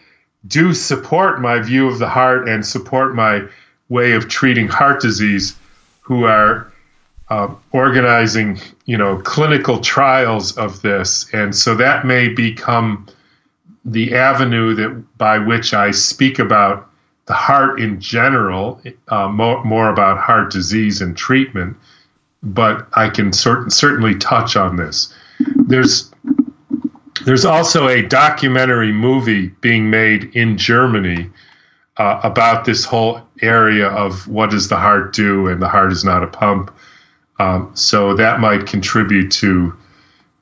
do 0.45 0.71
support 0.75 1.41
my 1.41 1.57
view 1.57 1.87
of 1.87 1.97
the 1.97 2.07
heart 2.07 2.47
and 2.47 2.63
support 2.63 3.15
my 3.15 3.41
way 3.89 4.11
of 4.11 4.29
treating 4.29 4.67
heart 4.67 5.01
disease, 5.01 5.55
who 6.01 6.25
are 6.25 6.71
uh, 7.29 7.55
organizing, 7.71 8.59
you 8.85 8.99
know, 8.99 9.17
clinical 9.17 9.79
trials 9.79 10.55
of 10.59 10.83
this, 10.83 11.27
and 11.33 11.55
so 11.55 11.73
that 11.73 12.05
may 12.05 12.27
become 12.27 13.07
the 13.83 14.13
avenue 14.13 14.75
that 14.75 15.17
by 15.17 15.39
which 15.39 15.73
I 15.73 15.89
speak 15.89 16.37
about 16.37 16.87
the 17.25 17.33
heart 17.33 17.79
in 17.79 17.99
general, 18.01 18.81
uh, 19.07 19.27
more, 19.27 19.63
more 19.63 19.89
about 19.89 20.17
heart 20.17 20.51
disease 20.51 21.01
and 21.01 21.15
treatment. 21.15 21.77
But 22.41 22.87
I 22.93 23.09
can 23.09 23.31
cert- 23.31 23.71
certainly 23.71 24.15
touch 24.15 24.57
on 24.57 24.75
this. 24.75 25.13
There's 25.55 26.11
there's 27.25 27.45
also 27.45 27.87
a 27.87 28.01
documentary 28.01 28.91
movie 28.91 29.47
being 29.61 29.89
made 29.89 30.35
in 30.35 30.57
Germany 30.57 31.29
uh, 31.97 32.19
about 32.23 32.65
this 32.65 32.83
whole 32.83 33.21
area 33.41 33.87
of 33.87 34.27
what 34.27 34.49
does 34.49 34.67
the 34.67 34.75
heart 34.75 35.13
do, 35.13 35.47
and 35.47 35.61
the 35.61 35.69
heart 35.69 35.91
is 35.91 36.03
not 36.03 36.23
a 36.23 36.27
pump. 36.27 36.73
Um, 37.39 37.71
so 37.75 38.15
that 38.15 38.39
might 38.39 38.67
contribute 38.67 39.31
to 39.33 39.75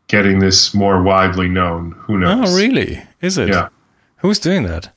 getting 0.07 0.39
this 0.39 0.73
more 0.73 1.03
widely 1.03 1.47
known. 1.47 1.91
Who 1.91 2.17
knows? 2.17 2.51
Oh, 2.51 2.57
really? 2.57 3.01
Is 3.21 3.37
it? 3.37 3.49
Yeah. 3.49 3.69
Who's 4.17 4.39
doing 4.39 4.63
that? 4.63 4.93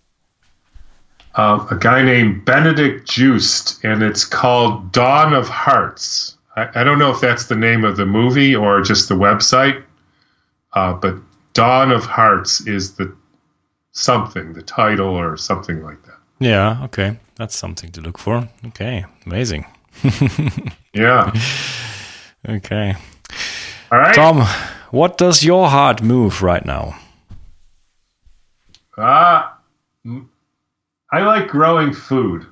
Uh, 1.36 1.66
a 1.70 1.76
guy 1.76 2.02
named 2.02 2.44
Benedict 2.44 3.08
Just, 3.08 3.82
and 3.84 4.02
it's 4.02 4.24
called 4.24 4.92
Dawn 4.92 5.32
of 5.32 5.48
Hearts. 5.48 6.36
I, 6.56 6.68
I 6.80 6.84
don't 6.84 6.98
know 7.00 7.10
if 7.10 7.20
that's 7.20 7.46
the 7.46 7.56
name 7.56 7.84
of 7.84 7.96
the 7.96 8.06
movie 8.06 8.54
or 8.54 8.80
just 8.82 9.08
the 9.08 9.16
website, 9.16 9.82
uh, 10.74 10.92
but 10.92 11.16
Dawn 11.52 11.90
of 11.90 12.04
Hearts 12.04 12.66
is 12.68 12.94
the 12.94 13.12
something, 13.92 14.52
the 14.52 14.62
title 14.62 15.08
or 15.08 15.36
something 15.36 15.82
like 15.82 16.00
that. 16.04 16.18
Yeah. 16.38 16.80
Okay, 16.84 17.16
that's 17.36 17.56
something 17.56 17.90
to 17.92 18.00
look 18.00 18.18
for. 18.18 18.48
Okay, 18.66 19.04
amazing. 19.26 19.66
Yeah. 20.96 21.32
Okay, 22.48 22.94
All 23.90 23.98
right. 23.98 24.14
Tom, 24.14 24.46
what 24.92 25.18
does 25.18 25.42
your 25.42 25.68
heart 25.68 26.02
move 26.02 26.40
right 26.40 26.64
now? 26.64 26.94
Ah, 28.96 29.58
m- 30.04 30.30
I 31.14 31.22
like 31.22 31.46
growing 31.46 31.92
food. 31.92 32.44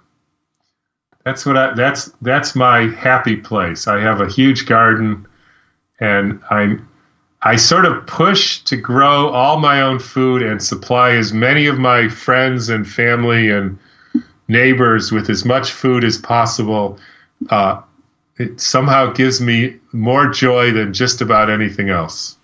That's 1.25 1.45
what 1.45 1.57
I. 1.57 1.75
That's 1.75 2.13
that's 2.23 2.55
my 2.55 2.83
happy 2.95 3.35
place. 3.35 3.89
I 3.89 4.01
have 4.01 4.21
a 4.21 4.29
huge 4.29 4.67
garden, 4.67 5.27
and 5.99 6.41
I'm. 6.49 6.89
I 7.43 7.57
sort 7.57 7.87
of 7.87 8.07
push 8.07 8.61
to 8.61 8.77
grow 8.77 9.31
all 9.31 9.59
my 9.59 9.81
own 9.81 9.99
food 9.99 10.43
and 10.43 10.63
supply 10.63 11.11
as 11.11 11.33
many 11.33 11.67
of 11.67 11.77
my 11.77 12.09
friends 12.09 12.69
and 12.69 12.89
family 12.89 13.51
and 13.51 13.77
neighbors 14.47 15.11
with 15.11 15.29
as 15.29 15.45
much 15.45 15.73
food 15.73 16.05
as 16.05 16.17
possible. 16.17 17.01
Uh, 17.51 17.83
it 18.39 18.61
somehow 18.61 19.13
gives 19.13 19.41
me 19.41 19.77
more 19.91 20.29
joy 20.29 20.71
than 20.71 20.93
just 20.93 21.21
about 21.21 21.51
anything 21.51 21.91
else. 21.91 22.37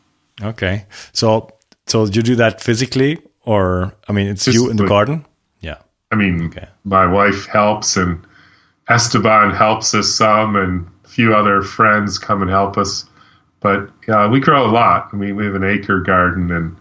Okay, 0.43 0.85
so 1.13 1.49
so 1.87 2.07
you 2.07 2.23
do 2.23 2.35
that 2.35 2.61
physically, 2.61 3.23
or 3.45 3.95
I 4.09 4.13
mean, 4.13 4.27
it's 4.27 4.49
you 4.49 4.69
in 4.69 4.79
the 4.79 4.89
garden. 4.89 5.25
I 6.11 6.17
mean, 6.17 6.47
okay. 6.47 6.69
my 6.85 7.07
wife 7.07 7.47
helps, 7.47 7.97
and 7.97 8.27
Esteban 8.89 9.55
helps 9.55 9.95
us 9.95 10.09
some, 10.09 10.57
and 10.57 10.87
a 11.05 11.09
few 11.09 11.35
other 11.35 11.63
friends 11.63 12.19
come 12.19 12.41
and 12.43 12.51
help 12.51 12.79
us. 12.79 13.05
But 13.61 13.91
uh, 14.09 14.29
we 14.31 14.41
grow 14.41 14.67
a 14.67 14.71
lot. 14.71 15.11
I 15.13 15.17
mean, 15.17 15.37
we 15.37 15.45
have 15.45 15.55
an 15.55 15.65
acre 15.65 16.01
garden, 16.01 16.51
and 16.51 16.77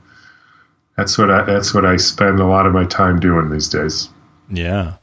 that's 0.96 1.18
what 1.18 1.30
I 1.30 1.44
that's 1.44 1.74
what 1.74 1.86
I 1.86 1.98
spend 1.98 2.40
a 2.40 2.46
lot 2.46 2.66
of 2.66 2.74
my 2.74 2.86
time 2.86 3.20
doing 3.20 3.50
these 3.50 3.68
days. 3.68 4.10
Yeah, 4.50 4.94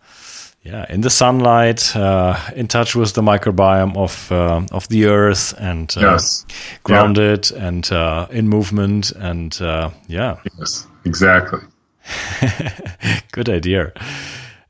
yeah, 0.62 0.86
in 0.88 1.02
the 1.02 1.10
sunlight, 1.10 1.94
uh, 1.94 2.38
in 2.56 2.68
touch 2.68 2.96
with 2.96 3.12
the 3.12 3.20
microbiome 3.20 3.94
of 3.96 4.32
uh, 4.32 4.64
of 4.72 4.88
the 4.88 5.06
earth, 5.06 5.52
and 5.58 5.92
uh, 5.98 6.00
yes. 6.00 6.46
grounded 6.82 7.50
yeah. 7.50 7.66
and 7.66 7.92
uh, 7.92 8.26
in 8.30 8.48
movement, 8.48 9.12
and 9.12 9.60
uh, 9.60 9.90
yeah, 10.08 10.38
yes, 10.58 10.86
exactly. 11.04 11.60
Good 13.32 13.48
idea. 13.48 13.92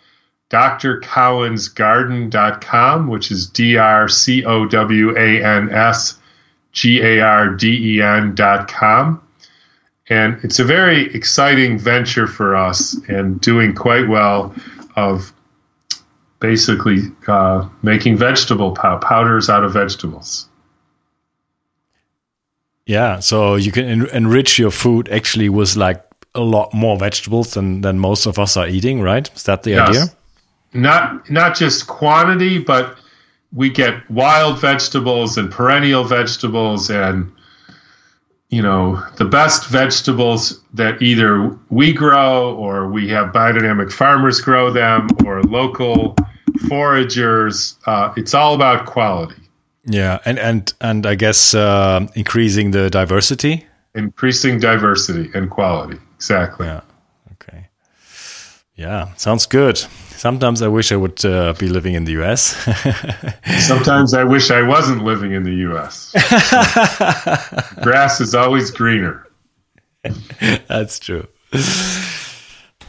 drcowansgarden.com, 0.49 3.07
which 3.07 3.31
is 3.31 3.47
D 3.47 3.77
R 3.77 4.07
C 4.07 4.45
O 4.45 4.65
W 4.65 5.17
A 5.17 5.43
N 5.43 5.69
S 5.69 6.17
G 6.71 7.01
A 7.01 7.19
R 7.21 7.49
D 7.49 7.95
E 7.95 8.01
N.com. 8.01 9.21
And 10.09 10.39
it's 10.43 10.59
a 10.59 10.63
very 10.63 11.13
exciting 11.13 11.77
venture 11.77 12.27
for 12.27 12.55
us 12.55 12.93
and 13.09 13.41
doing 13.41 13.75
quite 13.75 14.07
well 14.07 14.55
of 14.95 15.33
basically 16.39 17.11
uh, 17.27 17.67
making 17.81 18.15
vegetable 18.15 18.73
pow- 18.73 18.99
powders 18.99 19.49
out 19.49 19.65
of 19.65 19.73
vegetables. 19.73 20.47
Yeah, 22.85 23.19
so 23.19 23.55
you 23.55 23.73
can 23.73 23.85
en- 23.85 24.09
enrich 24.11 24.57
your 24.57 24.71
food 24.71 25.09
actually 25.09 25.49
with 25.49 25.75
like 25.75 26.01
a 26.33 26.41
lot 26.41 26.73
more 26.73 26.97
vegetables 26.97 27.53
than, 27.53 27.81
than 27.81 27.99
most 27.99 28.25
of 28.25 28.39
us 28.39 28.55
are 28.55 28.67
eating, 28.67 29.01
right? 29.01 29.29
Is 29.35 29.43
that 29.43 29.63
the 29.63 29.71
yes. 29.71 29.89
idea? 29.89 30.05
Not 30.77 31.29
not 31.29 31.55
just 31.55 31.87
quantity, 31.87 32.59
but 32.59 32.97
we 33.53 33.69
get 33.69 34.09
wild 34.09 34.59
vegetables 34.59 35.37
and 35.37 35.51
perennial 35.51 36.03
vegetables 36.03 36.89
and 36.89 37.31
you 38.49 38.61
know 38.61 39.03
the 39.17 39.25
best 39.25 39.67
vegetables 39.67 40.61
that 40.73 41.01
either 41.01 41.57
we 41.69 41.93
grow 41.93 42.55
or 42.55 42.87
we 42.87 43.07
have 43.09 43.33
biodynamic 43.33 43.91
farmers 43.91 44.39
grow 44.41 44.71
them 44.71 45.07
or 45.25 45.41
local 45.43 46.15
foragers 46.69 47.75
uh, 47.87 48.13
it's 48.15 48.33
all 48.33 48.53
about 48.53 48.85
quality. 48.85 49.41
Yeah 49.85 50.19
and 50.25 50.37
and 50.39 50.73
and 50.81 51.05
i 51.05 51.15
guess 51.15 51.53
uh, 51.53 52.07
increasing 52.15 52.71
the 52.71 52.89
diversity? 52.89 53.65
Increasing 53.95 54.59
diversity 54.59 55.29
and 55.33 55.49
quality 55.49 55.97
exactly. 56.15 56.67
Yeah 56.67 56.81
okay. 57.33 57.67
Yeah 58.75 59.13
sounds 59.15 59.45
good 59.45 59.85
Sometimes 60.17 60.63
I 60.63 60.67
wish 60.67 60.91
I 60.91 60.95
would 60.95 61.23
uh, 61.23 61.53
be 61.53 61.69
living 61.69 61.93
in 61.93 62.05
the 62.05 62.13
US. 62.23 62.41
Sometimes 63.67 64.15
I 64.15 64.23
wish 64.23 64.49
I 64.49 64.63
wasn't 64.63 65.03
living 65.03 65.33
in 65.33 65.43
the 65.43 65.53
US. 65.69 66.11
Grass 67.83 68.19
is 68.19 68.33
always 68.33 68.71
greener. 68.71 69.27
That's 70.67 70.97
true. 70.97 71.27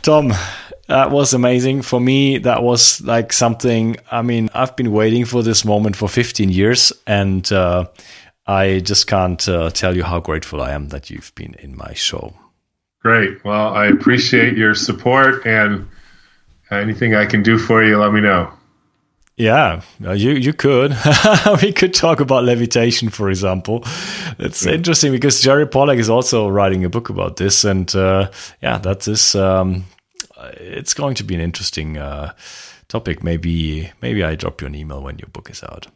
Tom, 0.00 0.32
that 0.86 1.10
was 1.10 1.34
amazing. 1.34 1.82
For 1.82 2.00
me, 2.00 2.38
that 2.38 2.62
was 2.62 3.02
like 3.02 3.34
something. 3.34 3.96
I 4.10 4.22
mean, 4.22 4.48
I've 4.54 4.74
been 4.74 4.90
waiting 4.90 5.26
for 5.26 5.42
this 5.42 5.66
moment 5.66 5.96
for 5.96 6.08
15 6.08 6.48
years, 6.48 6.94
and 7.06 7.50
uh, 7.52 7.88
I 8.46 8.80
just 8.80 9.06
can't 9.06 9.46
uh, 9.46 9.68
tell 9.68 9.94
you 9.94 10.02
how 10.02 10.20
grateful 10.20 10.62
I 10.62 10.70
am 10.70 10.88
that 10.88 11.10
you've 11.10 11.34
been 11.34 11.54
in 11.58 11.76
my 11.76 11.92
show. 11.92 12.32
Great. 13.02 13.44
Well, 13.44 13.74
I 13.74 13.86
appreciate 13.86 14.56
your 14.56 14.74
support 14.74 15.46
and 15.46 15.86
anything 16.70 17.14
I 17.14 17.26
can 17.26 17.42
do 17.42 17.58
for 17.58 17.82
you, 17.82 17.98
let 17.98 18.12
me 18.12 18.20
know. 18.20 18.52
Yeah, 19.38 19.82
you 20.00 20.32
you 20.32 20.52
could. 20.52 20.96
we 21.62 21.72
could 21.72 21.94
talk 21.94 22.18
about 22.18 22.42
levitation, 22.42 23.08
for 23.08 23.30
example. 23.30 23.84
It's 24.40 24.66
yeah. 24.66 24.72
interesting 24.72 25.12
because 25.12 25.40
Jerry 25.40 25.64
Pollack 25.64 25.98
is 25.98 26.10
also 26.10 26.48
writing 26.48 26.84
a 26.84 26.88
book 26.88 27.08
about 27.08 27.36
this, 27.36 27.64
and 27.64 27.94
uh, 27.94 28.32
yeah, 28.60 28.78
that 28.78 29.06
is 29.06 29.36
um, 29.36 29.84
it's 30.54 30.92
going 30.92 31.14
to 31.14 31.24
be 31.24 31.36
an 31.36 31.40
interesting 31.40 31.98
uh, 31.98 32.32
topic. 32.88 33.22
Maybe 33.22 33.92
maybe 34.02 34.24
I 34.24 34.34
drop 34.34 34.60
you 34.60 34.66
an 34.66 34.74
email 34.74 35.04
when 35.04 35.20
your 35.20 35.28
book 35.28 35.50
is 35.50 35.62
out. 35.62 35.86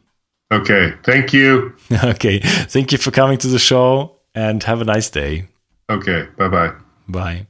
Okay, 0.53 0.95
thank 1.03 1.33
you. 1.33 1.75
okay, 2.05 2.39
thank 2.39 2.93
you 2.93 2.99
for 2.99 3.11
coming 3.11 3.39
to 3.39 3.49
the 3.49 3.59
show, 3.59 4.21
and 4.37 4.63
have 4.63 4.81
a 4.81 4.85
nice 4.85 5.11
day. 5.11 5.49
Okay, 5.91 6.29
bye 6.37 6.49
bye. 6.49 6.75
Bye. 7.09 7.47